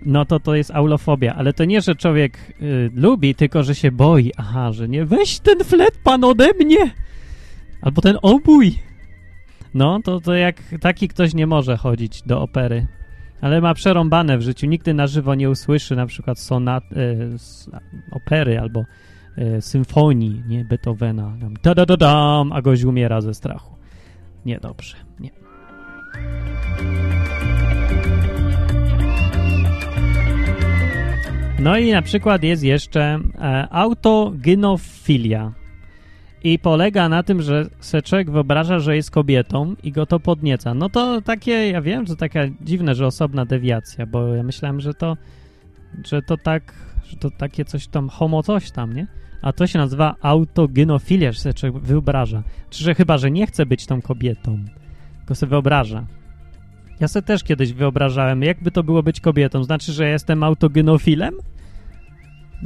no 0.06 0.26
to 0.26 0.40
to 0.40 0.56
jest 0.56 0.72
aulofobia. 0.72 1.36
Ale 1.36 1.54
to 1.54 1.66
nie, 1.66 1.82
że 1.82 1.96
człowiek 1.96 2.54
y, 2.62 2.92
lubi, 2.96 3.36
tylko 3.36 3.64
że 3.64 3.76
się 3.76 3.92
boi. 3.92 4.32
Aha, 4.38 4.72
że 4.72 4.88
nie, 4.88 5.06
weź 5.06 5.40
ten 5.40 5.64
flet 5.64 5.98
pan 6.04 6.24
ode 6.24 6.50
mnie! 6.60 6.92
Albo 7.82 8.02
ten 8.02 8.18
obój! 8.22 8.80
No, 9.74 10.00
to, 10.04 10.20
to 10.20 10.34
jak 10.34 10.64
taki 10.82 11.08
ktoś 11.08 11.34
nie 11.34 11.48
może 11.48 11.78
chodzić 11.78 12.22
do 12.22 12.42
opery. 12.42 12.88
Ale 13.42 13.62
ma 13.62 13.74
przerąbane 13.74 14.38
w 14.38 14.42
życiu. 14.42 14.68
Nigdy 14.68 14.94
na 14.94 15.08
żywo 15.08 15.36
nie 15.36 15.50
usłyszy 15.50 15.96
na 15.96 16.06
przykład 16.06 16.40
sonat, 16.40 16.84
y, 16.92 17.36
opery 18.12 18.60
albo 18.60 18.86
y, 19.38 19.62
symfonii, 19.62 20.44
nie, 20.48 20.66
Beethovena. 20.66 21.38
Da, 21.64 21.76
da, 21.76 21.86
da, 21.86 21.98
dam, 21.98 22.52
a 22.52 22.62
gość 22.62 22.84
umiera 22.84 23.22
ze 23.22 23.34
strachu. 23.34 23.76
Niedobrze, 24.46 24.96
nie. 25.20 25.32
No 31.62 31.78
i 31.78 31.92
na 31.92 32.02
przykład 32.02 32.44
jest 32.44 32.64
jeszcze 32.64 33.20
e, 33.40 33.68
autogynofilia. 33.72 35.54
I 36.44 36.60
polega 36.60 37.10
na 37.10 37.24
tym, 37.24 37.42
że 37.42 37.66
Seczek 37.80 38.32
wyobraża, 38.32 38.80
że 38.80 38.96
jest 38.96 39.12
kobietą 39.12 39.76
i 39.84 39.92
go 39.92 40.06
to 40.06 40.20
podnieca. 40.20 40.74
No 40.74 40.90
to 40.90 41.22
takie, 41.22 41.52
ja 41.52 41.82
wiem, 41.82 42.06
że 42.06 42.16
taka 42.16 42.40
dziwne, 42.62 42.96
że 42.96 43.08
osobna 43.08 43.46
dewiacja, 43.46 44.06
bo 44.06 44.36
ja 44.36 44.44
myślałem, 44.44 44.82
że 44.82 44.94
to, 44.94 45.18
że 46.06 46.22
to 46.22 46.38
tak, 46.38 46.74
że 47.04 47.18
to 47.18 47.32
takie 47.32 47.66
coś 47.66 47.88
tam, 47.88 48.10
homo 48.10 48.44
coś 48.44 48.72
tam, 48.72 48.94
nie? 48.94 49.08
A 49.42 49.54
to 49.54 49.68
się 49.68 49.80
nazywa 49.80 50.16
autogynofilia, 50.22 51.32
że 51.32 51.40
Seczek 51.40 51.74
wyobraża. 51.74 52.44
Czy 52.70 52.84
że 52.84 52.96
chyba, 52.96 53.18
że 53.18 53.32
nie 53.32 53.48
chce 53.48 53.66
być 53.66 53.86
tą 53.86 54.02
kobietą, 54.02 54.66
tylko 55.18 55.36
sobie 55.36 55.50
wyobraża. 55.50 56.06
Ja 57.00 57.08
sobie 57.08 57.24
też 57.24 57.44
kiedyś 57.44 57.74
wyobrażałem, 57.74 58.44
jakby 58.44 58.72
to 58.72 58.84
było 58.84 59.04
być 59.04 59.22
kobietą. 59.22 59.64
Znaczy, 59.64 59.92
że 59.94 60.10
jestem 60.10 60.44
autogenofilem? 60.44 61.34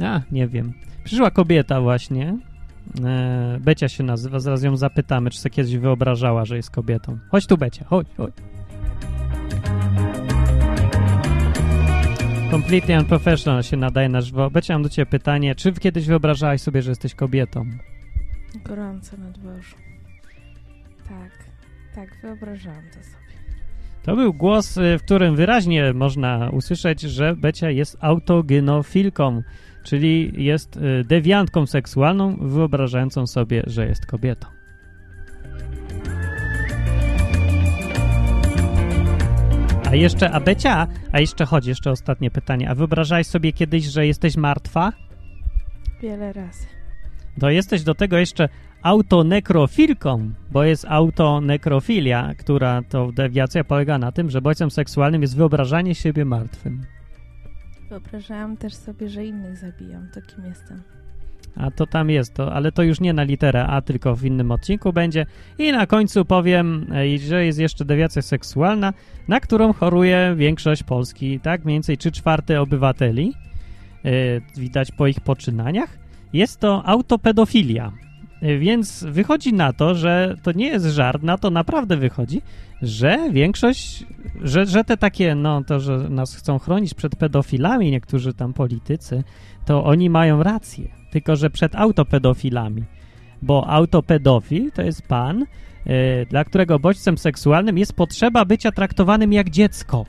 A, 0.02 0.20
nie 0.32 0.48
wiem. 0.48 0.72
Przyszła 1.04 1.30
kobieta 1.30 1.80
właśnie. 1.80 2.38
E, 3.04 3.58
Becia 3.60 3.88
się 3.88 4.04
nazywa, 4.04 4.40
zaraz 4.40 4.62
ją 4.62 4.76
zapytamy, 4.76 5.30
czy 5.30 5.38
sobie 5.38 5.54
kiedyś 5.54 5.76
wyobrażała, 5.76 6.44
że 6.44 6.56
jest 6.56 6.70
kobietą. 6.70 7.18
Chodź 7.30 7.46
tu, 7.46 7.58
Becia, 7.58 7.84
chodź, 7.84 8.06
chodź. 8.16 8.34
Completely 12.50 12.98
Unprofessional 12.98 13.62
się 13.62 13.76
nadaje 13.76 14.08
na 14.08 14.20
żywo. 14.20 14.50
Becia, 14.50 14.74
mam 14.74 14.82
do 14.82 14.88
ciebie 14.88 15.06
pytanie. 15.06 15.54
Czy 15.54 15.72
kiedyś 15.72 16.06
wyobrażałaś 16.06 16.60
sobie, 16.60 16.82
że 16.82 16.90
jesteś 16.90 17.14
kobietą? 17.14 17.66
Gorąco 18.64 19.16
na 19.16 19.30
dworzu. 19.30 19.76
Tak, 21.08 21.30
tak, 21.94 22.16
wyobrażałam 22.22 22.84
to 22.88 22.94
sobie. 22.94 23.33
To 24.04 24.16
był 24.16 24.34
głos, 24.34 24.76
y, 24.76 24.98
w 24.98 25.02
którym 25.02 25.36
wyraźnie 25.36 25.92
można 25.92 26.50
usłyszeć, 26.52 27.00
że 27.00 27.36
Becia 27.36 27.70
jest 27.70 27.96
autogenofilką, 28.00 29.42
czyli 29.82 30.44
jest 30.44 30.76
y, 30.76 31.04
dewiantką 31.04 31.66
seksualną, 31.66 32.36
wyobrażającą 32.40 33.26
sobie, 33.26 33.62
że 33.66 33.86
jest 33.86 34.06
kobietą. 34.06 34.46
A 39.90 39.94
jeszcze, 39.94 40.30
a 40.30 40.40
Becia, 40.40 40.86
a 41.12 41.20
jeszcze 41.20 41.44
chodzi, 41.44 41.68
jeszcze 41.68 41.90
ostatnie 41.90 42.30
pytanie. 42.30 42.70
A 42.70 42.74
wyobrażałeś 42.74 43.26
sobie 43.26 43.52
kiedyś, 43.52 43.84
że 43.84 44.06
jesteś 44.06 44.36
martwa? 44.36 44.92
Wiele 46.02 46.32
razy. 46.32 46.66
To 47.40 47.50
jesteś 47.50 47.82
do 47.82 47.94
tego 47.94 48.18
jeszcze 48.18 48.48
autonekrofilką, 48.84 50.30
bo 50.52 50.64
jest 50.64 50.84
autonekrofilia, 50.88 52.34
która 52.38 52.82
to 52.82 53.12
dewiacja 53.12 53.64
polega 53.64 53.98
na 53.98 54.12
tym, 54.12 54.30
że 54.30 54.40
bodźcem 54.40 54.70
seksualnym 54.70 55.22
jest 55.22 55.36
wyobrażanie 55.36 55.94
siebie 55.94 56.24
martwym. 56.24 56.82
Wyobrażałam 57.88 58.56
też 58.56 58.74
sobie, 58.74 59.08
że 59.08 59.24
innych 59.26 59.56
zabijam. 59.56 60.08
To 60.14 60.20
kim 60.22 60.44
jestem? 60.44 60.82
A 61.56 61.70
to 61.70 61.86
tam 61.86 62.10
jest, 62.10 62.34
to, 62.34 62.52
ale 62.52 62.72
to 62.72 62.82
już 62.82 63.00
nie 63.00 63.12
na 63.12 63.22
literę 63.22 63.66
A, 63.66 63.82
tylko 63.82 64.16
w 64.16 64.24
innym 64.24 64.50
odcinku 64.50 64.92
będzie. 64.92 65.26
I 65.58 65.72
na 65.72 65.86
końcu 65.86 66.24
powiem, 66.24 66.86
e, 66.92 67.18
że 67.18 67.46
jest 67.46 67.58
jeszcze 67.58 67.84
dewiacja 67.84 68.22
seksualna, 68.22 68.92
na 69.28 69.40
którą 69.40 69.72
choruje 69.72 70.34
większość 70.36 70.82
Polski, 70.82 71.40
tak? 71.40 71.64
Mniej 71.64 71.74
więcej 71.74 71.98
3 71.98 72.12
czwarte 72.12 72.60
obywateli. 72.60 73.34
Yy, 74.04 74.42
widać 74.56 74.90
po 74.92 75.06
ich 75.06 75.20
poczynaniach. 75.20 75.98
Jest 76.32 76.60
to 76.60 76.86
autopedofilia. 76.86 77.92
Więc 78.58 79.04
wychodzi 79.04 79.52
na 79.52 79.72
to, 79.72 79.94
że 79.94 80.36
to 80.42 80.52
nie 80.52 80.66
jest 80.66 80.86
żart, 80.86 81.22
na 81.22 81.38
to 81.38 81.50
naprawdę 81.50 81.96
wychodzi, 81.96 82.42
że 82.82 83.30
większość, 83.32 84.04
że, 84.42 84.66
że 84.66 84.84
te 84.84 84.96
takie, 84.96 85.34
no 85.34 85.64
to, 85.64 85.80
że 85.80 85.98
nas 85.98 86.36
chcą 86.36 86.58
chronić 86.58 86.94
przed 86.94 87.16
pedofilami, 87.16 87.90
niektórzy 87.90 88.34
tam 88.34 88.52
politycy, 88.52 89.24
to 89.64 89.84
oni 89.84 90.10
mają 90.10 90.42
rację 90.42 91.04
tylko 91.14 91.36
że 91.36 91.50
przed 91.50 91.74
autopedofilami. 91.74 92.84
Bo 93.42 93.68
autopedofil 93.68 94.72
to 94.72 94.82
jest 94.82 95.02
pan, 95.02 95.46
yy, 95.86 96.26
dla 96.30 96.44
którego 96.44 96.78
bodźcem 96.78 97.18
seksualnym 97.18 97.78
jest 97.78 97.92
potrzeba 97.92 98.44
bycia 98.44 98.72
traktowanym 98.72 99.32
jak 99.32 99.50
dziecko. 99.50 100.06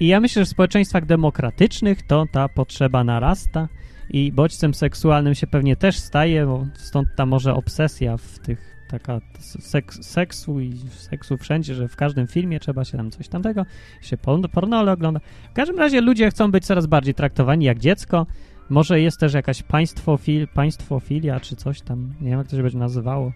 I 0.00 0.06
ja 0.06 0.20
myślę, 0.20 0.42
że 0.42 0.46
w 0.46 0.48
społeczeństwach 0.48 1.06
demokratycznych 1.06 2.02
to 2.02 2.26
ta 2.32 2.48
potrzeba 2.48 3.04
narasta 3.04 3.68
i 4.10 4.32
bodźcem 4.32 4.74
seksualnym 4.74 5.34
się 5.34 5.46
pewnie 5.46 5.76
też 5.76 5.98
staje, 5.98 6.46
bo 6.46 6.66
stąd 6.74 7.08
ta 7.16 7.26
może 7.26 7.54
obsesja 7.54 8.16
w 8.16 8.38
tych 8.38 8.74
taka 8.90 9.20
seks, 9.40 10.02
seksu 10.02 10.60
i 10.60 10.72
seksu 10.90 11.36
wszędzie, 11.36 11.74
że 11.74 11.88
w 11.88 11.96
każdym 11.96 12.26
filmie 12.26 12.60
trzeba 12.60 12.84
się 12.84 12.96
tam 12.96 13.10
coś 13.10 13.28
tamtego, 13.28 13.66
się 14.02 14.16
pornole 14.52 14.92
ogląda. 14.92 15.20
W 15.50 15.52
każdym 15.52 15.78
razie 15.78 16.00
ludzie 16.00 16.30
chcą 16.30 16.50
być 16.50 16.66
coraz 16.66 16.86
bardziej 16.86 17.14
traktowani 17.14 17.64
jak 17.64 17.78
dziecko, 17.78 18.26
może 18.70 19.00
jest 19.00 19.20
też 19.20 19.34
jakaś 19.34 19.62
państwofil, 19.62 20.48
państwofilia 20.48 21.40
czy 21.40 21.56
coś 21.56 21.80
tam, 21.80 22.14
nie 22.20 22.30
wiem 22.30 22.38
jak 22.38 22.48
to 22.48 22.56
się 22.56 22.62
będzie 22.62 22.78
nazywało. 22.78 23.32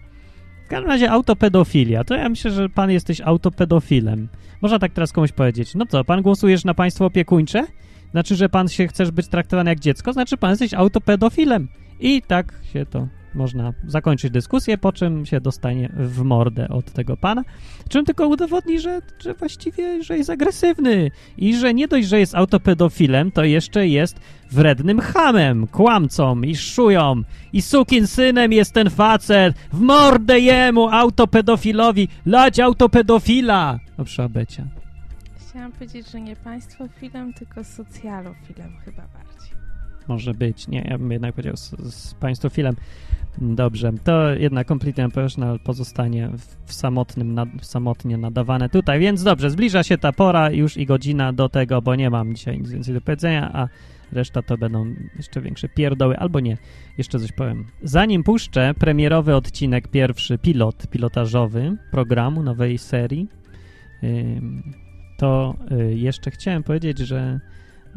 W 0.65 0.69
każdym 0.69 0.89
razie 0.89 1.11
autopedofilia. 1.11 2.03
To 2.03 2.15
ja 2.15 2.29
myślę, 2.29 2.51
że 2.51 2.69
pan 2.69 2.91
jesteś 2.91 3.21
autopedofilem. 3.21 4.27
Można 4.61 4.79
tak 4.79 4.93
teraz 4.93 5.11
komuś 5.11 5.31
powiedzieć. 5.31 5.75
No 5.75 5.85
co, 5.85 6.03
pan 6.03 6.21
głosujesz 6.21 6.65
na 6.65 6.73
państwo 6.73 7.05
opiekuńcze? 7.05 7.65
Znaczy, 8.11 8.35
że 8.35 8.49
pan 8.49 8.67
się 8.67 8.87
chcesz 8.87 9.11
być 9.11 9.27
traktowany 9.27 9.69
jak 9.69 9.79
dziecko? 9.79 10.13
Znaczy, 10.13 10.37
pan 10.37 10.49
jesteś 10.49 10.73
autopedofilem. 10.73 11.67
I 11.99 12.21
tak 12.21 12.53
się 12.73 12.85
to 12.85 13.07
można 13.35 13.73
zakończyć 13.87 14.31
dyskusję, 14.31 14.77
po 14.77 14.93
czym 14.93 15.25
się 15.25 15.41
dostanie 15.41 15.89
w 15.97 16.21
mordę 16.21 16.67
od 16.69 16.91
tego 16.91 17.17
pana, 17.17 17.43
czym 17.89 18.05
tylko 18.05 18.27
udowodni, 18.27 18.79
że, 18.79 19.01
że 19.19 19.33
właściwie, 19.33 20.03
że 20.03 20.17
jest 20.17 20.29
agresywny 20.29 21.11
i 21.37 21.55
że 21.55 21.73
nie 21.73 21.87
dość, 21.87 22.07
że 22.07 22.19
jest 22.19 22.35
autopedofilem, 22.35 23.31
to 23.31 23.43
jeszcze 23.43 23.87
jest 23.87 24.19
wrednym 24.51 24.99
hamem, 24.99 25.67
kłamcą 25.67 26.41
i 26.41 26.55
szują 26.55 27.23
i 27.53 27.61
sukin 27.61 28.07
synem 28.07 28.53
jest 28.53 28.73
ten 28.73 28.89
facet, 28.89 29.55
w 29.73 29.79
mordę 29.79 30.39
jemu, 30.39 30.89
autopedofilowi, 30.89 32.07
lać 32.25 32.59
autopedofila! 32.59 33.79
Przy 34.05 34.29
Becia. 34.29 34.78
Chciałam 35.59 35.71
powiedzieć, 35.71 36.11
że 36.11 36.21
nie 36.21 36.35
państwofilem, 36.35 37.33
tylko 37.33 37.63
socjalofilem 37.63 38.71
chyba 38.85 39.01
bardziej. 39.01 39.51
Może 40.07 40.33
być, 40.33 40.67
nie, 40.67 40.81
ja 40.81 40.97
bym 40.97 41.11
jednak 41.11 41.35
powiedział 41.35 41.57
z, 41.57 41.69
z 41.93 42.13
państwofilem. 42.13 42.75
Dobrze, 43.37 43.91
to 44.03 44.33
jednak 44.33 44.67
Completely 44.67 45.05
Unprofessional 45.05 45.59
pozostanie 45.59 46.29
w 46.65 46.73
samotnym, 46.73 47.35
samotnie 47.61 48.17
nadawane 48.17 48.69
tutaj, 48.69 48.99
więc 48.99 49.23
dobrze, 49.23 49.49
zbliża 49.49 49.83
się 49.83 49.97
ta 49.97 50.11
pora 50.11 50.51
już 50.51 50.77
i 50.77 50.85
godzina 50.85 51.33
do 51.33 51.49
tego, 51.49 51.81
bo 51.81 51.95
nie 51.95 52.09
mam 52.09 52.35
dzisiaj 52.35 52.59
nic 52.59 52.71
więcej 52.71 52.93
do 52.93 53.01
powiedzenia, 53.01 53.51
a 53.53 53.67
reszta 54.11 54.41
to 54.41 54.57
będą 54.57 54.95
jeszcze 55.15 55.41
większe 55.41 55.69
pierdoły, 55.69 56.17
albo 56.17 56.39
nie, 56.39 56.57
jeszcze 56.97 57.19
coś 57.19 57.31
powiem. 57.31 57.65
Zanim 57.83 58.23
puszczę 58.23 58.73
premierowy 58.79 59.35
odcinek, 59.35 59.87
pierwszy 59.87 60.37
pilot, 60.37 60.87
pilotażowy 60.87 61.77
programu, 61.91 62.43
nowej 62.43 62.77
serii, 62.77 63.27
to 65.19 65.55
y, 65.71 65.95
jeszcze 65.95 66.31
chciałem 66.31 66.63
powiedzieć, 66.63 66.97
że, 66.97 67.39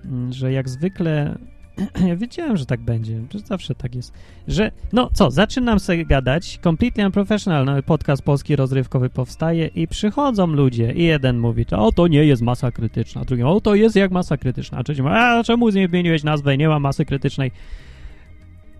mm, 0.04 0.32
że 0.32 0.52
jak 0.52 0.68
zwykle 0.68 1.38
ja 2.08 2.16
wiedziałem, 2.16 2.56
że 2.56 2.66
tak 2.66 2.80
będzie, 2.80 3.20
że 3.30 3.38
zawsze 3.38 3.74
tak 3.74 3.94
jest. 3.94 4.12
Że, 4.48 4.70
no 4.92 5.10
co, 5.12 5.30
zaczynam 5.30 5.80
sobie 5.80 6.06
gadać, 6.06 6.58
Completely 6.62 7.06
Unprofessional, 7.06 7.64
no, 7.64 7.82
podcast 7.82 8.22
polski 8.22 8.56
rozrywkowy 8.56 9.10
powstaje 9.10 9.66
i 9.66 9.88
przychodzą 9.88 10.46
ludzie 10.46 10.92
i 10.92 11.02
jeden 11.04 11.38
mówi, 11.38 11.66
o 11.76 11.92
to 11.92 12.06
nie 12.06 12.24
jest 12.24 12.42
masa 12.42 12.70
krytyczna, 12.70 13.20
a 13.20 13.24
drugi, 13.24 13.42
o 13.42 13.60
to 13.60 13.74
jest 13.74 13.96
jak 13.96 14.10
masa 14.10 14.36
krytyczna, 14.36 14.78
a 14.78 14.82
trzeci 14.82 15.02
a 15.02 15.42
czemu 15.44 15.70
zmieniłeś 15.70 16.22
nazwę, 16.22 16.56
nie 16.56 16.68
ma 16.68 16.78
masy 16.78 17.04
krytycznej. 17.04 17.50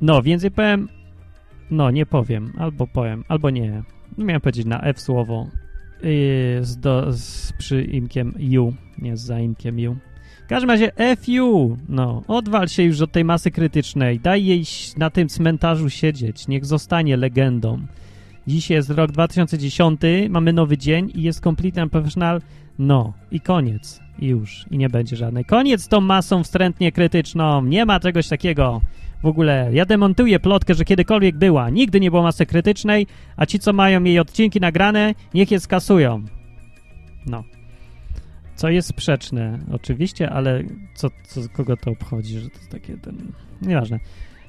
No, 0.01 0.23
więc 0.23 0.45
powiem, 0.55 0.89
no 1.71 1.91
nie 1.91 2.07
powiem, 2.07 2.53
albo 2.59 2.87
powiem, 2.87 3.25
albo 3.29 3.51
nie. 3.51 3.83
Miałem 4.19 4.41
powiedzieć 4.41 4.67
na 4.67 4.81
F 4.81 5.01
słowo 5.01 5.47
z, 6.61 6.77
do, 6.81 7.13
z 7.13 7.53
przyimkiem 7.53 8.35
U, 8.61 8.73
nie 8.99 9.17
z 9.17 9.21
zaimkiem 9.21 9.77
U. 9.89 9.97
W 10.45 10.47
każdym 10.49 10.71
razie 10.71 10.93
FU, 11.17 11.79
no, 11.89 12.23
odwal 12.29 12.69
się 12.69 12.83
już 12.83 13.01
od 13.01 13.13
tej 13.13 13.25
masy 13.25 13.51
krytycznej, 13.51 14.21
daj 14.21 14.45
jej 14.45 14.65
na 14.97 15.11
tym 15.11 15.29
cmentarzu 15.29 15.91
siedzieć, 15.91 16.49
niech 16.49 16.67
zostanie 16.67 17.17
legendą. 17.17 17.87
Dziś 18.47 18.71
jest 18.71 18.91
rok 18.91 19.13
2010, 19.13 20.01
mamy 20.29 20.53
nowy 20.53 20.79
dzień 20.79 21.13
i 21.15 21.23
jest 21.23 21.41
Complete 21.41 21.83
Unprofessional, 21.83 22.41
no 22.79 23.13
i 23.31 23.41
koniec. 23.41 24.01
I 24.19 24.27
już. 24.27 24.67
I 24.71 24.79
nie 24.79 24.89
będzie 24.89 25.17
żadnej. 25.17 25.45
Koniec 25.45 25.83
z 25.83 25.89
tą 25.89 26.01
masą 26.01 26.45
wstrętnie 26.45 26.93
krytyczną. 26.93 27.65
Nie 27.65 27.85
ma 27.87 28.01
czegoś 28.01 28.29
takiego. 28.29 28.81
W 29.23 29.27
ogóle 29.27 29.71
ja 29.73 29.85
demontuję 29.85 30.41
plotkę, 30.41 30.75
że 30.75 30.85
kiedykolwiek 30.85 31.37
była. 31.37 31.71
Nigdy 31.71 32.01
nie 32.01 32.11
było 32.11 32.23
masy 32.23 32.47
krytycznej, 32.47 33.07
a 33.37 33.47
ci, 33.47 33.59
co 33.59 33.73
mają 33.73 34.05
jej 34.05 34.19
odcinki 34.19 34.61
nagrane, 34.61 35.15
niech 35.35 35.51
je 35.51 35.61
skasują. 35.61 36.25
No. 37.27 37.45
Co 38.57 38.69
jest 38.69 38.89
sprzeczne, 38.89 39.59
oczywiście, 39.73 40.31
ale 40.31 40.63
co, 40.95 41.09
co 41.25 41.41
kogo 41.53 41.77
to 41.77 41.91
obchodzi, 41.91 42.39
że 42.39 42.51
to 42.51 42.59
jest 42.59 42.71
takie 42.71 42.97
ten... 42.97 43.33
Nieważne. 43.63 43.99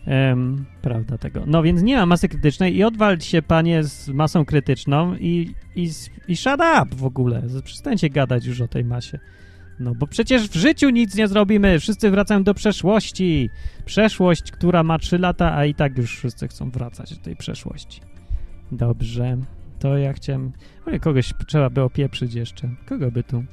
Um, 0.08 0.66
prawda 0.82 1.18
tego. 1.18 1.44
No 1.46 1.64
więc 1.64 1.82
nie 1.82 1.96
ma 1.96 2.06
masy 2.06 2.30
krytycznej 2.30 2.76
i 2.76 2.84
odwal 2.84 3.20
się, 3.20 3.42
panie, 3.42 3.84
z 3.84 4.10
masą 4.10 4.46
krytyczną 4.46 5.16
i, 5.16 5.56
i, 5.76 5.90
i 6.28 6.38
shut 6.38 6.54
up 6.54 6.96
w 6.96 7.06
ogóle. 7.06 7.44
Przestańcie 7.64 8.10
gadać 8.10 8.46
już 8.46 8.62
o 8.62 8.68
tej 8.68 8.86
masie. 8.86 9.20
No 9.80 9.96
bo 9.96 10.08
przecież 10.08 10.50
w 10.50 10.56
życiu 10.56 10.90
nic 10.90 11.16
nie 11.16 11.28
zrobimy. 11.28 11.80
Wszyscy 11.80 12.12
wracają 12.12 12.44
do 12.44 12.54
przeszłości. 12.54 13.50
Przeszłość, 13.86 14.52
która 14.52 14.84
ma 14.84 15.00
3 15.00 15.18
lata, 15.18 15.56
a 15.56 15.66
i 15.66 15.76
tak 15.76 15.98
już 15.98 16.18
wszyscy 16.18 16.48
chcą 16.48 16.72
wracać 16.72 17.18
do 17.18 17.24
tej 17.24 17.36
przeszłości. 17.36 18.02
Dobrze. 18.72 19.38
To 19.80 19.98
ja 19.98 20.14
chciałem... 20.14 20.52
Kogoś 21.02 21.34
trzeba 21.48 21.70
by 21.70 21.82
opieprzyć 21.82 22.34
jeszcze. 22.34 22.70
Kogo 22.86 23.12
by 23.12 23.24
tu? 23.24 23.44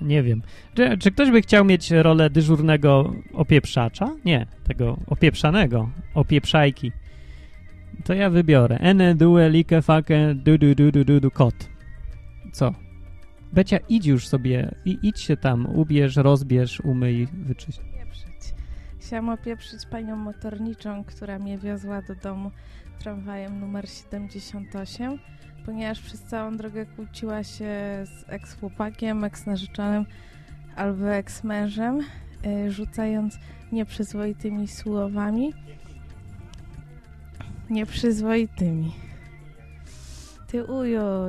Nie 0.00 0.22
wiem. 0.22 0.42
Czy, 0.74 0.98
czy, 0.98 1.10
ktoś 1.10 1.30
by 1.30 1.42
chciał 1.42 1.64
mieć 1.64 1.90
rolę 1.90 2.30
dyżurnego 2.30 3.12
opieprzacza? 3.32 4.16
Nie, 4.24 4.46
tego 4.64 4.96
opieprzanego, 5.06 5.90
opieprzajki. 6.14 6.92
To 8.04 8.14
ja 8.14 8.30
wybiorę. 8.30 8.78
Ene, 8.78 9.14
due, 9.14 9.50
like, 9.50 9.82
fake, 9.82 10.34
du, 10.34 10.58
du, 10.58 10.74
du, 10.74 10.92
du, 10.92 11.04
du, 11.04 11.20
du, 11.20 11.30
kot. 11.30 11.54
Co? 12.52 12.74
Becia, 13.52 13.78
idź 13.88 14.06
już 14.06 14.28
sobie, 14.28 14.74
i 14.84 14.98
idź 15.02 15.20
się 15.20 15.36
tam, 15.36 15.66
ubierz, 15.66 16.16
rozbierz, 16.16 16.80
umyj, 16.80 17.28
wyczyść. 17.32 17.80
Chciałam 19.00 19.28
opieprzyć 19.28 19.86
panią 19.86 20.16
motorniczą, 20.16 21.04
która 21.04 21.38
mnie 21.38 21.58
wiozła 21.58 22.02
do 22.02 22.14
domu 22.14 22.50
tramwajem 22.98 23.60
numer 23.60 23.88
78 23.88 25.18
ponieważ 25.66 26.00
przez 26.00 26.22
całą 26.22 26.56
drogę 26.56 26.86
kłóciła 26.86 27.44
się 27.44 27.66
z 28.04 28.24
eks-chłopakiem, 28.28 29.24
eks-narzeczonym 29.24 30.06
albo 30.76 31.04
eks-mężem, 31.14 32.00
yy, 32.44 32.70
rzucając 32.70 33.38
nieprzyzwoitymi 33.72 34.68
słowami. 34.68 35.52
Nieprzyzwoitymi. 37.70 38.92
Ty 40.46 40.64
ujo, 40.64 41.28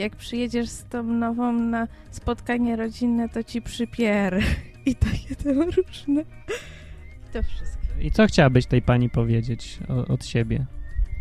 jak 0.00 0.16
przyjedziesz 0.16 0.68
z 0.68 0.84
tą 0.84 1.02
nową 1.02 1.52
na 1.52 1.88
spotkanie 2.10 2.76
rodzinne, 2.76 3.28
to 3.28 3.42
ci 3.42 3.62
przypier. 3.62 4.42
I 4.86 4.94
takie 4.94 5.36
tam 5.36 5.60
różne. 5.60 6.20
I 6.20 7.32
to 7.32 7.42
wszystko. 7.42 7.80
I 8.00 8.10
co 8.10 8.26
chciałabyś 8.26 8.66
tej 8.66 8.82
pani 8.82 9.10
powiedzieć 9.10 9.78
o, 9.88 10.06
od 10.06 10.26
siebie? 10.26 10.66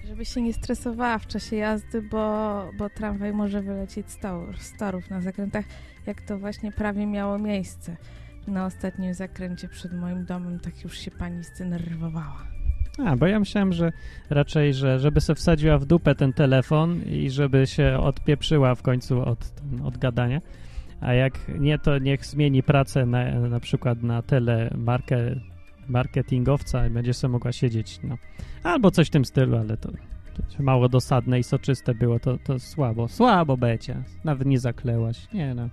Żeby 0.07 0.25
się 0.25 0.41
nie 0.41 0.53
stresowała 0.53 1.19
w 1.19 1.27
czasie 1.27 1.55
jazdy, 1.55 2.01
bo, 2.01 2.65
bo 2.77 2.89
tramwaj 2.89 3.33
może 3.33 3.61
wylecieć 3.61 4.05
z 4.57 4.77
torów 4.79 5.09
na 5.09 5.21
zakrętach, 5.21 5.65
jak 6.05 6.21
to 6.21 6.39
właśnie 6.39 6.71
prawie 6.71 7.05
miało 7.05 7.39
miejsce. 7.39 7.97
Na 8.47 8.65
ostatnim 8.65 9.13
zakręcie 9.13 9.67
przed 9.67 9.93
moim 9.93 10.25
domem 10.25 10.59
tak 10.59 10.83
już 10.83 10.97
się 10.97 11.11
pani 11.11 11.43
zdenerwowała. 11.43 12.58
A, 13.05 13.15
bo 13.15 13.27
ja 13.27 13.39
myślałem, 13.39 13.73
że 13.73 13.91
raczej, 14.29 14.73
że 14.73 14.99
żeby 14.99 15.21
se 15.21 15.35
wsadziła 15.35 15.77
w 15.77 15.85
dupę 15.85 16.15
ten 16.15 16.33
telefon 16.33 17.01
i 17.03 17.29
żeby 17.29 17.67
się 17.67 17.97
odpieprzyła 17.99 18.75
w 18.75 18.81
końcu 18.81 19.21
od, 19.21 19.53
od 19.83 19.97
gadania. 19.97 20.41
A 21.01 21.13
jak 21.13 21.33
nie, 21.59 21.79
to 21.79 21.97
niech 21.97 22.25
zmieni 22.25 22.63
pracę 22.63 23.05
na, 23.05 23.39
na 23.39 23.59
przykład 23.59 24.03
na 24.03 24.21
telemarkę 24.21 25.17
marketingowca 25.87 26.87
i 26.87 26.89
będzie 26.89 27.13
sobie 27.13 27.31
mogła 27.31 27.51
siedzieć, 27.51 27.99
no. 28.03 28.17
Albo 28.63 28.91
coś 28.91 29.07
w 29.07 29.11
tym 29.11 29.25
stylu, 29.25 29.57
ale 29.57 29.77
to, 29.77 29.91
to 30.57 30.63
mało 30.63 30.89
dosadne 30.89 31.39
i 31.39 31.43
soczyste 31.43 31.95
było, 31.95 32.19
to, 32.19 32.37
to 32.37 32.59
słabo. 32.59 33.07
Słabo 33.07 33.57
becie. 33.57 34.03
Nawet 34.23 34.47
nie 34.47 34.59
zaklełaś. 34.59 35.33
Nie 35.33 35.55
no. 35.55 35.69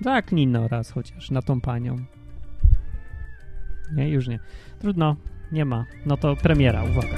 Zaknij 0.00 0.46
no 0.46 0.68
raz 0.68 0.90
chociaż 0.90 1.30
na 1.30 1.42
tą 1.42 1.60
panią. 1.60 1.96
Nie, 3.92 4.08
już 4.08 4.28
nie. 4.28 4.38
Trudno, 4.78 5.16
nie 5.52 5.64
ma. 5.64 5.84
No 6.06 6.16
to 6.16 6.36
premiera, 6.36 6.84
uwaga. 6.84 7.16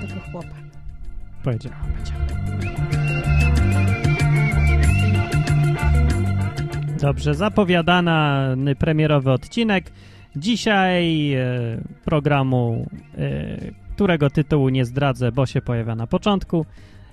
Tego 0.00 0.20
chłopa. 0.32 0.54
Dobrze, 7.00 7.34
zapowiadany 7.34 8.76
premierowy 8.76 9.30
odcinek. 9.30 9.92
Dzisiaj 10.36 11.32
e, 11.32 11.40
programu, 12.04 12.86
e, 13.18 13.56
którego 13.94 14.30
tytułu 14.30 14.68
nie 14.68 14.84
zdradzę, 14.84 15.32
bo 15.32 15.46
się 15.46 15.62
pojawia 15.62 15.94
na 15.94 16.06
początku. 16.06 16.66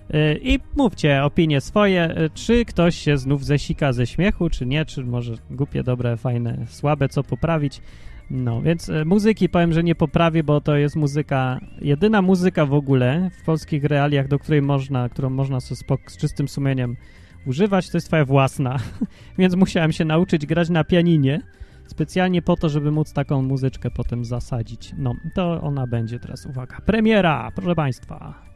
E, 0.10 0.38
I 0.38 0.60
mówcie 0.76 1.24
opinie 1.24 1.62
swoje, 1.62 2.04
e, 2.04 2.30
czy 2.30 2.66
ktoś 2.66 2.96
się 2.96 3.18
znów 3.18 3.46
zesika 3.46 3.94
ze 3.94 4.08
śmiechu, 4.08 4.50
czy 4.50 4.66
nie, 4.66 4.86
czy 4.86 5.04
może 5.04 5.34
głupie, 5.52 5.84
dobre, 5.84 6.18
fajne, 6.18 6.58
słabe, 6.68 7.10
co 7.10 7.24
poprawić. 7.24 7.82
No, 8.30 8.62
więc 8.62 8.90
e, 8.90 9.06
muzyki 9.06 9.50
powiem, 9.50 9.74
że 9.74 9.84
nie 9.84 9.96
poprawię, 9.96 10.44
bo 10.44 10.62
to 10.62 10.76
jest 10.76 10.96
muzyka, 10.96 11.60
jedyna 11.82 12.22
muzyka 12.22 12.66
w 12.66 12.74
ogóle 12.74 13.30
w 13.42 13.46
polskich 13.46 13.84
realiach, 13.84 14.28
do 14.28 14.40
której 14.40 14.62
można, 14.62 15.10
którą 15.10 15.30
można 15.30 15.58
spok- 15.58 16.12
z 16.12 16.18
czystym 16.18 16.48
sumieniem 16.48 16.96
używać, 17.46 17.90
to 17.90 17.98
jest 17.98 18.08
twoja 18.08 18.26
własna. 18.26 18.78
Więc 19.40 19.56
musiałem 19.56 19.92
się 19.92 20.06
nauczyć 20.06 20.46
grać 20.46 20.70
na 20.70 20.84
pianinie, 20.84 21.42
specjalnie 21.88 22.42
po 22.42 22.56
to, 22.56 22.70
żeby 22.70 22.92
móc 22.92 23.14
taką 23.14 23.42
muzyczkę 23.42 23.92
potem 23.92 24.26
zasadzić. 24.26 24.94
No, 24.98 25.16
to 25.34 25.62
ona 25.62 25.88
będzie 25.88 26.20
teraz, 26.20 26.46
uwaga, 26.46 26.78
premiera, 26.86 27.52
proszę 27.56 27.76
państwa. 27.76 28.55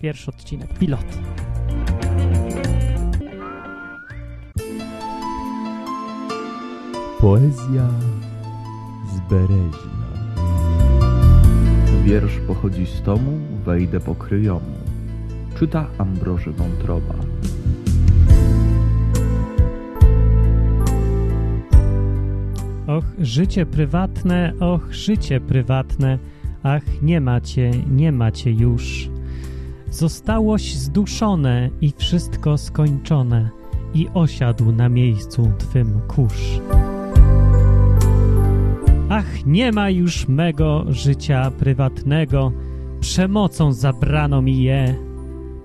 Pierwszy 0.00 0.30
odcinek, 0.30 0.78
pilot. 0.78 1.18
Poezja 7.20 7.88
z 9.14 9.30
Bereźna. 9.30 10.06
Wiersz 12.04 12.38
pochodzi 12.46 12.86
z 12.86 13.02
tomu 13.02 13.38
Wejdę 13.64 14.00
po 14.00 14.14
kryjomu. 14.14 14.76
Czyta 15.58 15.86
Ambroży 15.98 16.52
Wątroba. 16.52 17.14
Och, 22.86 23.04
życie 23.18 23.66
prywatne, 23.66 24.52
och, 24.60 24.94
życie 24.94 25.40
prywatne, 25.40 26.18
ach, 26.62 27.02
nie 27.02 27.20
macie, 27.20 27.70
nie 27.90 28.12
macie 28.12 28.50
już. 28.50 29.15
Zostałoś 29.96 30.74
zduszone 30.74 31.70
i 31.80 31.92
wszystko 31.96 32.58
skończone, 32.58 33.50
i 33.94 34.08
osiadł 34.14 34.72
na 34.72 34.88
miejscu 34.88 35.52
twym 35.58 36.00
kurz. 36.08 36.60
Ach, 39.08 39.46
nie 39.46 39.72
ma 39.72 39.90
już 39.90 40.28
mego 40.28 40.84
życia 40.88 41.50
prywatnego, 41.50 42.52
przemocą 43.00 43.72
zabrano 43.72 44.42
mi 44.42 44.62
je. 44.62 44.94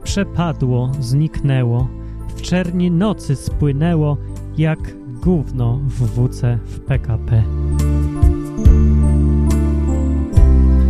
Przepadło, 0.03 0.91
zniknęło, 0.99 1.87
w 2.35 2.41
czerni 2.41 2.91
nocy 2.91 3.35
spłynęło, 3.35 4.17
jak 4.57 4.95
gówno 5.23 5.79
w 5.83 6.07
WC 6.07 6.59
w 6.65 6.79
PKP. 6.79 7.43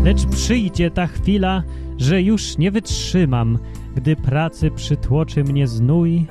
Lecz 0.04 0.26
przyjdzie 0.26 0.92
ta 0.92 1.08
chwila, 1.08 1.64
że 1.98 2.22
już 2.22 2.58
nie 2.58 2.72
wytrzymam, 2.72 3.60
gdy 3.96 4.16
pracy 4.16 4.72
przytłoczy 4.72 5.44
mnie 5.44 5.68
znój. 5.68 6.26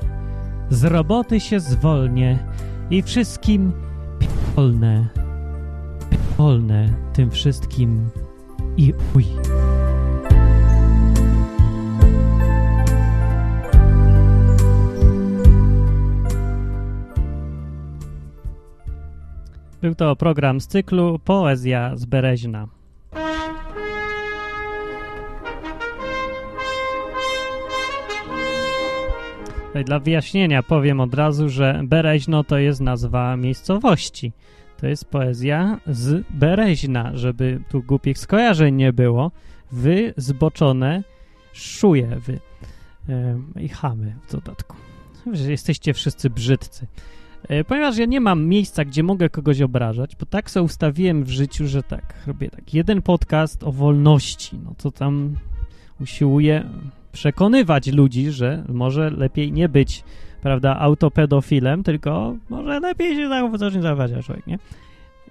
Z 0.70 0.84
roboty 0.84 1.40
się 1.40 1.60
zwolnię 1.60 2.38
i 2.90 3.02
wszystkim 3.02 3.72
pierdolnę, 4.18 5.08
pierdolnę 6.10 6.88
tym 7.12 7.30
wszystkim 7.30 8.08
i 8.76 8.92
uj. 9.16 9.24
Był 19.82 19.94
to 19.94 20.16
program 20.16 20.60
z 20.60 20.66
cyklu 20.66 21.18
Poezja 21.18 21.96
z 21.96 22.04
Bereźna. 22.04 22.79
Dla 29.74 29.98
wyjaśnienia 29.98 30.62
powiem 30.62 31.00
od 31.00 31.14
razu, 31.14 31.48
że 31.48 31.80
Bereźno 31.84 32.44
to 32.44 32.58
jest 32.58 32.80
nazwa 32.80 33.36
miejscowości. 33.36 34.32
To 34.76 34.86
jest 34.86 35.04
poezja 35.04 35.80
z 35.86 36.26
Bereźna, 36.30 37.10
żeby 37.14 37.60
tu 37.68 37.82
głupich 37.82 38.18
skojarzeń 38.18 38.74
nie 38.74 38.92
było. 38.92 39.30
Wy 39.72 40.14
zboczone 40.16 41.02
szuje 41.52 42.06
wy 42.06 42.40
Ym, 43.08 43.54
i 43.60 43.68
chamy 43.68 44.16
w 44.28 44.32
dodatku. 44.32 44.76
Że 45.32 45.50
jesteście 45.50 45.94
wszyscy 45.94 46.30
brzydcy. 46.30 46.86
E, 47.48 47.64
Ponieważ 47.64 47.96
ja 47.96 48.04
nie 48.04 48.20
mam 48.20 48.46
miejsca, 48.46 48.84
gdzie 48.84 49.02
mogę 49.02 49.28
kogoś 49.28 49.60
obrażać, 49.60 50.16
bo 50.16 50.26
tak 50.26 50.50
sobie 50.50 50.64
ustawiłem 50.64 51.24
w 51.24 51.30
życiu, 51.30 51.66
że 51.66 51.82
tak, 51.82 52.14
robię 52.26 52.50
tak, 52.50 52.74
jeden 52.74 53.02
podcast 53.02 53.64
o 53.64 53.72
wolności, 53.72 54.58
no 54.64 54.74
to 54.82 54.90
tam 54.90 55.34
usiłuję 56.00 56.64
przekonywać 57.12 57.86
ludzi, 57.86 58.30
że 58.30 58.64
może 58.68 59.10
lepiej 59.10 59.52
nie 59.52 59.68
być, 59.68 60.04
prawda, 60.42 60.76
autopedofilem, 60.78 61.82
tylko 61.82 62.36
może 62.50 62.80
lepiej 62.80 63.16
się 63.16 63.28
zacznie 63.56 63.82
zachować 63.82 64.10
człowiek, 64.24 64.46
nie? 64.46 64.58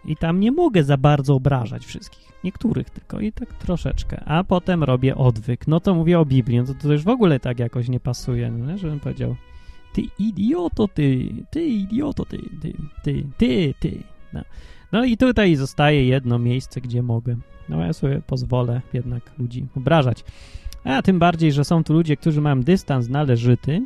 I 0.05 0.15
tam 0.15 0.39
nie 0.39 0.51
mogę 0.51 0.83
za 0.83 0.97
bardzo 0.97 1.35
obrażać 1.35 1.85
wszystkich, 1.85 2.31
niektórych 2.43 2.89
tylko 2.89 3.19
i 3.19 3.31
tak 3.31 3.53
troszeczkę, 3.53 4.23
a 4.25 4.43
potem 4.43 4.83
robię 4.83 5.15
odwyk. 5.15 5.67
No 5.67 5.79
to 5.79 5.95
mówię 5.95 6.19
o 6.19 6.25
Biblii, 6.25 6.57
no 6.57 6.65
to, 6.65 6.73
to 6.73 6.93
już 6.93 7.03
w 7.03 7.09
ogóle 7.09 7.39
tak 7.39 7.59
jakoś 7.59 7.89
nie 7.89 7.99
pasuje, 7.99 8.51
no 8.51 8.77
żebym 8.77 8.99
powiedział 8.99 9.35
ty 9.93 10.01
idioto, 10.19 10.87
ty, 10.87 11.29
ty 11.49 11.65
idioto, 11.65 12.25
ty, 12.25 12.37
ty, 12.61 12.73
ty, 13.03 13.23
ty, 13.37 13.73
ty. 13.79 14.03
No. 14.33 14.41
no 14.91 15.05
i 15.05 15.17
tutaj 15.17 15.55
zostaje 15.55 16.05
jedno 16.05 16.39
miejsce, 16.39 16.81
gdzie 16.81 17.03
mogę. 17.03 17.35
No 17.69 17.85
ja 17.85 17.93
sobie 17.93 18.21
pozwolę 18.27 18.81
jednak 18.93 19.31
ludzi 19.39 19.67
obrażać. 19.75 20.23
A 20.83 21.01
tym 21.01 21.19
bardziej, 21.19 21.51
że 21.51 21.63
są 21.63 21.83
tu 21.83 21.93
ludzie, 21.93 22.17
którzy 22.17 22.41
mają 22.41 22.61
dystans 22.61 23.09
należyty 23.09 23.85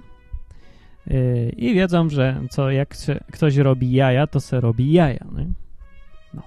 yy, 1.08 1.50
i 1.58 1.74
wiedzą, 1.74 2.10
że 2.10 2.42
co 2.50 2.72
jak 2.72 2.96
ktoś 3.32 3.58
robi 3.58 3.92
jaja, 3.92 4.28
to 4.28 4.40
se 4.40 4.62
robi 4.62 4.92
jaja. 4.92 5.26
Nie? 5.38 5.48
No. 6.34 6.42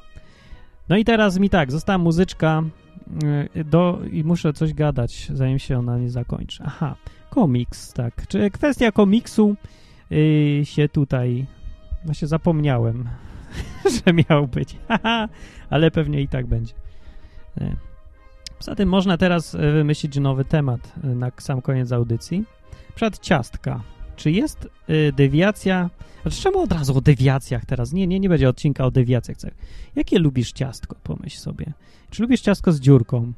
no 0.89 0.97
i 0.97 1.05
teraz 1.05 1.39
mi 1.39 1.51
tak, 1.51 1.73
została 1.73 1.99
muzyczka 1.99 2.63
yy, 3.55 3.65
do, 3.65 4.01
i 4.13 4.25
muszę 4.25 4.53
coś 4.53 4.75
gadać, 4.75 5.29
zanim 5.35 5.59
się 5.59 5.79
ona 5.79 5.99
nie 5.99 6.11
zakończy. 6.11 6.63
Aha, 6.67 6.97
komiks, 7.31 7.93
tak. 7.93 8.27
Czy 8.29 8.51
kwestia 8.51 8.93
komiksu 8.93 9.57
yy, 10.11 10.65
się 10.65 10.89
tutaj... 10.89 11.47
Właśnie 12.05 12.29
zapomniałem, 12.29 13.09
że 14.07 14.13
miał 14.31 14.49
być. 14.49 14.77
Ale 15.71 15.91
pewnie 15.91 16.21
i 16.21 16.29
tak 16.29 16.47
będzie. 16.47 16.75
Nie. 17.61 17.77
Poza 18.59 18.75
tym 18.75 18.89
można 18.89 19.17
teraz 19.17 19.55
e, 19.55 19.59
wymyślić 19.59 20.17
nowy 20.17 20.45
temat 20.45 20.93
e, 21.05 21.07
na 21.07 21.31
sam 21.39 21.63
koniec 21.63 21.93
audycji. 21.93 22.45
Przed 22.95 23.19
ciastka. 23.19 23.81
Czy 24.17 24.31
jest 24.31 24.69
y, 24.89 25.13
dewiacja... 25.17 25.91
Znaczy, 26.23 26.43
czemu 26.43 26.61
od 26.61 26.73
razu 26.73 26.99
o 26.99 27.01
dewiacjach 27.01 27.65
teraz? 27.65 27.93
Nie, 27.93 28.07
nie, 28.07 28.21
nie 28.21 28.29
będzie 28.29 28.49
odcinka 28.49 28.85
o 28.85 28.91
dewiacjach. 28.91 29.37
Jakie 29.97 30.19
lubisz 30.19 30.53
ciastko? 30.53 30.97
Pomyśl 31.03 31.39
sobie. 31.39 31.73
Czy 32.11 32.23
lubisz 32.23 32.41
ciastko 32.41 32.73
z 32.73 32.81
dziurką? 32.81 33.33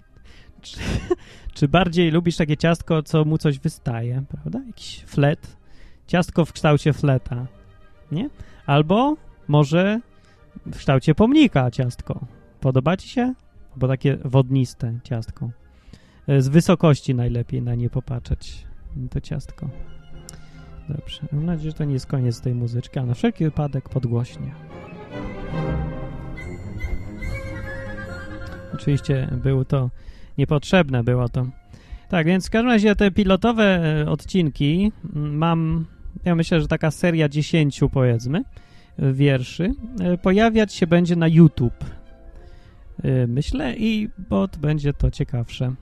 czy, 0.62 0.76
czy 1.54 1.68
bardziej 1.68 2.10
lubisz 2.10 2.36
takie 2.36 2.56
ciastko, 2.56 3.02
co 3.02 3.24
mu 3.24 3.38
coś 3.38 3.58
wystaje, 3.58 4.24
prawda? 4.28 4.60
Jakiś 4.66 5.04
flet. 5.06 5.56
Ciastko 6.06 6.44
w 6.44 6.52
kształcie 6.52 6.92
fleta, 6.92 7.46
nie? 8.12 8.30
Albo 8.66 9.16
może 9.48 10.00
w 10.66 10.76
kształcie 10.76 11.14
pomnika 11.14 11.70
ciastko. 11.70 12.26
Podoba 12.60 12.96
ci 12.96 13.08
się? 13.08 13.34
Bo 13.76 13.88
takie 13.88 14.18
wodniste 14.24 14.98
ciastko. 15.04 15.50
E, 16.28 16.42
Z 16.42 16.48
wysokości 16.48 17.14
najlepiej 17.14 17.62
na 17.62 17.74
nie 17.74 17.90
popatrzeć. 17.90 18.66
To 19.10 19.20
ciastko. 19.20 19.68
Dobrze. 20.88 21.20
Mam 21.32 21.46
nadzieję, 21.46 21.70
że 21.70 21.76
to 21.76 21.84
nie 21.84 21.94
jest 21.94 22.06
koniec 22.06 22.40
tej 22.40 22.54
muzyczki, 22.54 22.98
a 22.98 23.06
na 23.06 23.14
wszelki 23.14 23.44
wypadek 23.44 23.88
podgłośnie. 23.88 24.54
Oczywiście 28.74 29.28
było 29.42 29.64
to 29.64 29.90
niepotrzebne, 30.38 31.04
było 31.04 31.28
to. 31.28 31.46
Tak, 32.08 32.26
więc 32.26 32.46
w 32.46 32.50
każdym 32.50 32.70
razie 32.70 32.96
te 32.96 33.10
pilotowe 33.10 33.64
e, 34.02 34.10
odcinki 34.10 34.92
mam, 35.12 35.86
ja 36.24 36.34
myślę, 36.34 36.60
że 36.60 36.68
taka 36.68 36.90
seria 36.90 37.28
10 37.28 37.80
powiedzmy, 37.92 38.44
e, 38.98 39.12
wierszy, 39.12 39.74
pojawiać 40.22 40.74
się 40.74 40.86
będzie 40.86 41.16
na 41.16 41.28
YouTube. 41.28 41.84
E, 43.02 43.26
Myślę 43.26 43.76
i 43.76 44.08
bo 44.30 44.48
to 44.48 44.58
będzie 44.58 44.92
to 44.92 45.10
ciekawsze. 45.10 45.74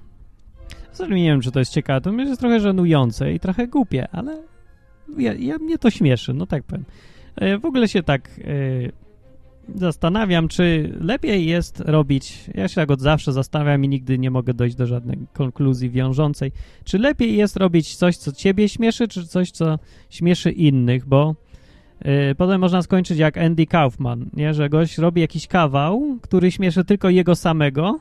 Zresztą 0.93 1.15
nie 1.15 1.25
wiem, 1.25 1.41
czy 1.41 1.51
to 1.51 1.59
jest 1.59 1.73
ciekawe, 1.73 2.01
to 2.01 2.13
jest 2.13 2.41
trochę 2.41 2.61
żenujące 2.61 3.33
i 3.33 3.41
trochę 3.41 3.69
głupie, 3.69 4.09
ale 4.13 4.43
ja, 5.19 5.35
ja, 5.35 5.59
mnie 5.59 5.79
to 5.79 5.91
śmieszy, 5.91 6.35
no 6.35 6.47
tak 6.47 6.63
powiem. 6.63 6.85
E, 7.37 7.59
W 7.59 7.65
ogóle 7.65 7.89
się 7.89 8.03
tak 8.03 8.31
e, 8.45 9.79
zastanawiam, 9.79 10.49
czy 10.49 10.95
lepiej 11.01 11.47
jest 11.47 11.81
robić, 11.81 12.45
ja 12.55 12.69
się 12.69 12.75
tak 12.75 12.91
od 12.91 13.01
zawsze 13.01 13.33
zastanawiam 13.33 13.85
i 13.85 13.89
nigdy 13.89 14.19
nie 14.19 14.31
mogę 14.31 14.55
dojść 14.55 14.77
do 14.77 14.87
żadnej 14.87 15.19
konkluzji 15.33 15.91
wiążącej, 15.91 16.53
czy 16.85 16.99
lepiej 16.99 17.37
jest 17.37 17.57
robić 17.57 17.97
coś, 17.97 18.17
co 18.17 18.33
ciebie 18.33 18.69
śmieszy, 18.69 19.09
czy 19.09 19.27
coś, 19.27 19.51
co 19.51 19.79
śmieszy 20.11 20.51
innych, 20.51 21.07
bo 21.07 21.35
potem 22.37 22.61
można 22.61 22.83
skończyć 22.83 23.19
jak 23.19 23.39
Andy 23.39 23.67
Kaufman, 23.67 24.31
nie? 24.33 24.55
że 24.55 24.69
gość 24.69 24.99
robi 24.99 25.21
jakiś 25.21 25.47
kawał, 25.47 26.19
który 26.23 26.51
śmieszy 26.51 26.85
tylko 26.85 27.11
jego 27.11 27.35
samego 27.35 27.99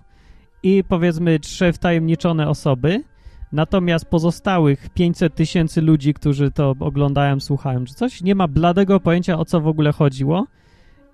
i 0.64 0.84
powiedzmy 0.88 1.40
trzy 1.40 1.74
wtajemniczone 1.74 2.50
osoby, 2.50 3.04
Natomiast 3.52 4.06
pozostałych 4.06 4.90
500 4.90 5.36
tysięcy 5.36 5.82
ludzi, 5.82 6.14
którzy 6.14 6.52
to 6.52 6.76
oglądają, 6.80 7.40
słuchają 7.40 7.86
czy 7.86 7.94
coś, 7.94 8.22
nie 8.22 8.36
ma 8.36 8.48
bladego 8.48 9.00
pojęcia 9.00 9.40
o 9.40 9.46
co 9.46 9.62
w 9.62 9.68
ogóle 9.68 9.92
chodziło 9.92 10.48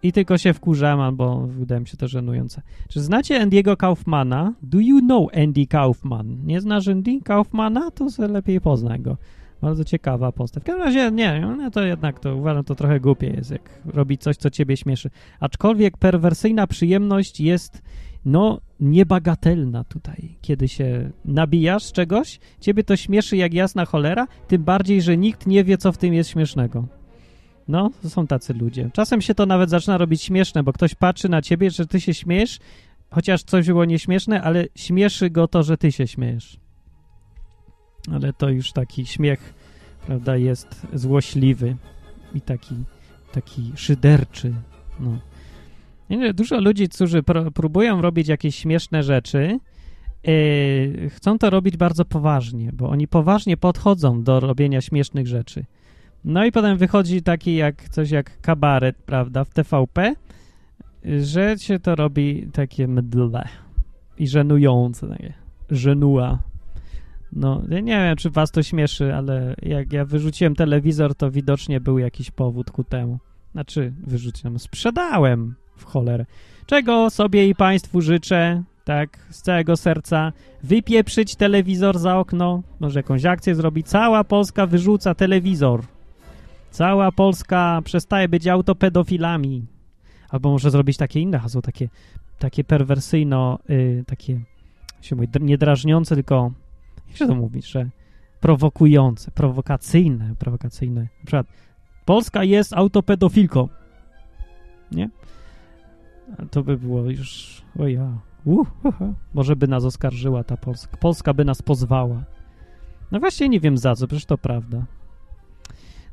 i 0.04 0.12
tylko 0.12 0.38
się 0.38 0.54
wkurzam, 0.54 1.00
albo 1.00 1.48
wydaje 1.48 1.82
mi 1.82 1.88
się 1.88 1.98
to 1.98 2.08
żenujące. 2.08 2.62
Czy 2.90 3.02
znacie 3.02 3.46
Andy'ego 3.46 3.78
Kaufmana? 3.78 4.54
Do 4.62 4.80
you 4.80 5.00
know 5.00 5.28
Andy 5.44 5.68
Kaufman? 5.68 6.46
Nie 6.46 6.62
znasz 6.62 6.88
Andy 6.88 7.22
Kaufmana? 7.24 7.92
To 7.92 8.08
lepiej 8.28 8.62
poznaj 8.62 9.00
go. 9.00 9.18
Bardzo 9.62 9.84
ciekawa 9.86 10.32
postać. 10.32 10.64
W 10.64 10.66
każdym 10.66 10.84
razie 10.84 11.12
nie, 11.12 11.56
no 11.58 11.72
to 11.72 11.84
jednak 11.84 12.20
to 12.20 12.36
uważam, 12.36 12.64
to 12.64 12.76
trochę 12.76 13.00
głupie 13.00 13.28
jest, 13.28 13.52
jak 13.52 13.82
robić 13.86 14.22
coś, 14.22 14.38
co 14.38 14.50
ciebie 14.50 14.78
śmieszy. 14.78 15.10
Aczkolwiek 15.40 15.98
perwersyjna 15.98 16.68
przyjemność 16.68 17.40
jest 17.40 17.82
no 18.26 18.62
niebagatelna 18.80 19.84
tutaj, 19.84 20.38
kiedy 20.42 20.68
się 20.68 21.12
nabijasz 21.26 21.92
czegoś, 21.92 22.40
ciebie 22.60 22.84
to 22.84 22.96
śmieszy 22.96 23.38
jak 23.38 23.54
jasna 23.54 23.86
cholera, 23.86 24.28
tym 24.48 24.64
bardziej, 24.64 25.02
że 25.02 25.18
nikt 25.18 25.48
nie 25.48 25.64
wie, 25.64 25.78
co 25.78 25.92
w 25.92 25.98
tym 25.98 26.14
jest 26.14 26.30
śmiesznego. 26.30 26.88
No, 27.68 27.92
to 28.02 28.10
są 28.10 28.28
tacy 28.28 28.54
ludzie. 28.54 28.90
Czasem 28.94 29.22
się 29.22 29.36
to 29.36 29.46
nawet 29.46 29.70
zaczyna 29.70 29.98
robić 29.98 30.22
śmieszne, 30.22 30.64
bo 30.64 30.74
ktoś 30.74 30.96
patrzy 30.96 31.30
na 31.30 31.42
ciebie, 31.42 31.72
że 31.72 31.86
ty 31.86 32.02
się 32.02 32.14
śmiejesz, 32.14 32.60
chociaż 33.10 33.44
coś 33.44 33.68
było 33.68 33.86
nieśmieszne, 33.86 34.42
ale 34.42 34.66
śmieszy 34.76 35.30
go 35.30 35.48
to, 35.48 35.64
że 35.64 35.78
ty 35.78 35.92
się 35.92 36.08
śmiejesz. 36.08 36.60
Ale 38.12 38.34
to 38.34 38.50
już 38.50 38.72
taki 38.72 39.06
śmiech, 39.06 39.54
prawda, 40.06 40.38
jest 40.38 40.88
złośliwy 40.94 41.76
i 42.36 42.42
taki, 42.42 42.76
taki 43.32 43.72
szyderczy, 43.76 44.54
no. 45.00 45.20
Dużo 46.34 46.62
ludzi, 46.62 46.90
którzy 46.90 47.24
pro, 47.24 47.52
próbują 47.52 48.02
robić 48.02 48.28
jakieś 48.28 48.56
śmieszne 48.56 49.04
rzeczy, 49.04 49.60
yy, 50.24 51.10
chcą 51.10 51.38
to 51.38 51.50
robić 51.50 51.78
bardzo 51.78 52.06
poważnie, 52.06 52.72
bo 52.74 52.90
oni 52.90 53.08
poważnie 53.08 53.58
podchodzą 53.58 54.24
do 54.24 54.40
robienia 54.40 54.82
śmiesznych 54.82 55.28
rzeczy. 55.28 55.66
No 56.26 56.46
i 56.46 56.52
potem 56.52 56.78
wychodzi 56.78 57.22
taki 57.22 57.56
jak 57.56 57.90
coś 57.90 58.12
jak 58.12 58.42
kabaret, 58.42 58.98
prawda, 58.98 59.44
w 59.44 59.50
TVP, 59.50 60.16
że 61.22 61.56
się 61.58 61.80
to 61.80 61.96
robi 61.96 62.48
takie 62.54 62.88
mdle 62.88 63.48
i 64.18 64.28
żenujące, 64.28 65.08
takie 65.08 65.34
żenua. 65.70 66.40
No, 67.34 67.62
ja 67.70 67.80
nie 67.80 67.98
wiem, 67.98 68.16
czy 68.16 68.30
was 68.30 68.52
to 68.52 68.64
śmieszy, 68.64 69.16
ale 69.16 69.56
jak 69.62 69.94
ja 69.94 70.06
wyrzuciłem 70.06 70.56
telewizor, 70.56 71.16
to 71.16 71.32
widocznie 71.32 71.82
był 71.82 71.98
jakiś 71.98 72.32
powód 72.32 72.72
ku 72.72 72.84
temu. 72.84 73.20
Znaczy, 73.52 73.94
wyrzuciłem, 74.08 74.60
sprzedałem 74.60 75.56
w 75.78 75.86
cholerę. 75.86 76.26
Czego 76.66 77.10
sobie 77.10 77.48
i 77.48 77.56
państwu 77.56 78.02
życzę, 78.02 78.64
tak, 78.84 79.20
z 79.30 79.42
całego 79.42 79.78
serca, 79.78 80.34
wypieprzyć 80.64 81.36
telewizor 81.36 82.00
za 82.00 82.18
okno, 82.18 82.64
może 82.80 83.00
jakąś 83.00 83.26
akcję 83.26 83.56
zrobić. 83.56 83.88
Cała 83.88 84.24
Polska 84.24 84.66
wyrzuca 84.66 85.16
telewizor. 85.16 85.84
Cała 86.72 87.12
Polska 87.12 87.82
przestaje 87.84 88.30
być 88.30 88.48
autopedofilami. 88.48 89.66
Albo 90.30 90.52
może 90.52 90.72
zrobić 90.72 90.98
takie 90.98 91.20
inne 91.20 91.40
hasło, 91.40 91.62
takie, 91.62 91.90
takie 92.40 92.64
perwersyjno, 92.64 93.60
y, 93.70 94.04
takie, 94.08 94.40
się 95.02 95.16
mówi, 95.16 95.28
nie 95.40 95.58
drażniące, 95.58 96.16
tylko, 96.16 96.52
jak 97.08 97.18
się 97.18 97.28
to 97.28 97.36
mówi, 97.36 97.62
że 97.62 97.90
prowokujące, 98.40 99.32
prowokacyjne, 99.32 100.36
prowokacyjne. 100.40 101.02
Na 101.02 101.26
przykład, 101.26 101.48
Polska 102.06 102.44
jest 102.44 102.74
autopedofilką. 102.74 103.70
Nie? 104.92 105.10
To 106.52 106.64
by 106.64 106.78
było 106.78 107.10
już. 107.12 107.62
O 107.80 107.88
ja. 107.88 108.18
Uh, 108.46 108.68
uh, 108.84 109.02
uh. 109.02 109.10
Może 109.34 109.56
by 109.56 109.68
nas 109.68 109.84
oskarżyła 109.84 110.44
ta 110.44 110.58
Polska. 110.58 110.98
Polska 110.98 111.34
by 111.34 111.46
nas 111.46 111.62
pozwała. 111.62 112.24
No 113.12 113.20
właśnie 113.20 113.50
nie 113.50 113.60
wiem 113.60 113.78
za 113.78 113.96
co, 113.96 114.08
przecież 114.08 114.26
to 114.26 114.38
prawda. 114.38 114.86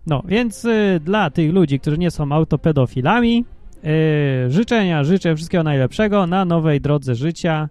No, 0.07 0.22
więc 0.26 0.64
y, 0.64 1.00
dla 1.04 1.30
tych 1.30 1.52
ludzi, 1.52 1.80
którzy 1.80 1.98
nie 1.98 2.11
są 2.11 2.33
autopedofilami, 2.33 3.44
y, 4.46 4.50
życzenia, 4.50 5.04
życzę 5.04 5.37
wszystkiego 5.37 5.64
najlepszego 5.64 6.26
na 6.26 6.44
nowej 6.44 6.80
drodze 6.80 7.14
życia 7.14 7.68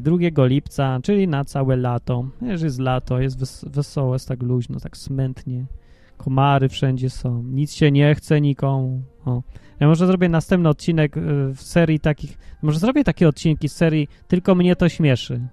2 0.00 0.46
lipca, 0.46 0.98
czyli 1.02 1.28
na 1.28 1.44
całe 1.44 1.76
lato. 1.76 2.24
Już 2.42 2.62
jest 2.62 2.78
lato, 2.78 3.20
jest 3.20 3.38
wes 3.38 3.64
wesoło, 3.68 4.14
jest 4.14 4.28
tak 4.28 4.42
luźno, 4.42 4.80
tak 4.80 4.96
smętnie. 4.96 5.66
Komary 6.16 6.68
wszędzie 6.68 7.10
są, 7.10 7.42
nic 7.42 7.72
się 7.72 7.90
nie 7.90 8.14
chce 8.14 8.40
nikomu. 8.40 9.02
O. 9.24 9.42
Ja 9.80 9.88
może 9.88 10.06
zrobię 10.06 10.28
następny 10.28 10.68
odcinek 10.68 11.16
y, 11.16 11.20
w 11.54 11.62
serii 11.62 12.00
takich. 12.00 12.38
Może 12.62 12.78
zrobię 12.78 13.04
takie 13.04 13.28
odcinki 13.28 13.68
z 13.68 13.72
serii 13.72 14.08
Tylko 14.28 14.54
mnie 14.54 14.76
to 14.76 14.88
śmieszy. 14.88 15.48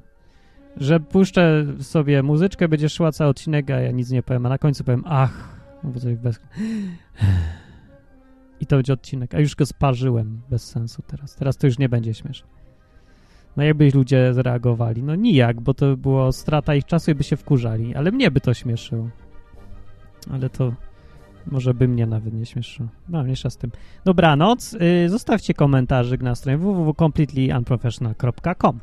Że 0.78 1.00
puszczę 1.00 1.65
sobie 1.80 2.24
muzyczkę, 2.24 2.68
będzie 2.68 2.89
szła 2.89 3.12
cały 3.12 3.30
odcinek, 3.30 3.72
a 3.72 3.80
ja 3.80 3.91
nic 3.91 4.12
nie 4.12 4.24
powiem, 4.24 4.46
a 4.46 4.50
na 4.50 4.58
końcu 4.58 4.84
powiem 4.84 5.04
ach. 5.06 5.56
Bez... 6.24 6.39
I 8.60 8.65
to 8.65 8.76
będzie 8.76 8.94
odcinek. 8.94 9.36
A 9.36 9.39
już 9.39 9.56
go 9.56 9.65
sparzyłem 9.65 10.41
bez 10.50 10.63
sensu 10.63 11.02
teraz. 11.08 11.36
Teraz 11.36 11.58
to 11.58 11.68
już 11.68 11.78
nie 11.80 11.89
będzie 11.89 12.13
śmieszne. 12.13 12.64
No 13.58 13.63
jakby 13.63 13.91
ludzie 13.91 14.34
zareagowali? 14.34 15.04
No 15.04 15.15
nijak, 15.15 15.62
bo 15.62 15.74
to 15.74 15.98
było 15.98 16.32
strata 16.32 16.76
ich 16.76 16.86
czasu 16.86 17.12
i 17.12 17.15
by 17.15 17.24
się 17.24 17.38
wkurzali. 17.38 17.96
Ale 17.96 18.12
mnie 18.12 18.32
by 18.32 18.41
to 18.41 18.54
śmieszyło. 18.54 19.10
Ale 20.32 20.50
to 20.50 20.74
może 21.48 21.74
by 21.74 21.88
mnie 21.88 22.06
nawet 22.06 22.34
nie 22.34 22.46
śmieszyło. 22.46 22.89
No, 23.10 23.24
mniejsza 23.24 23.50
z 23.50 23.58
tym. 23.58 23.72
Dobranoc. 24.06 24.74
Yy, 24.74 25.10
zostawcie 25.10 25.54
komentarzyk 25.54 26.22
na 26.22 26.36
stronie 26.36 26.58
www.completelyunprofessional.com 26.58 28.80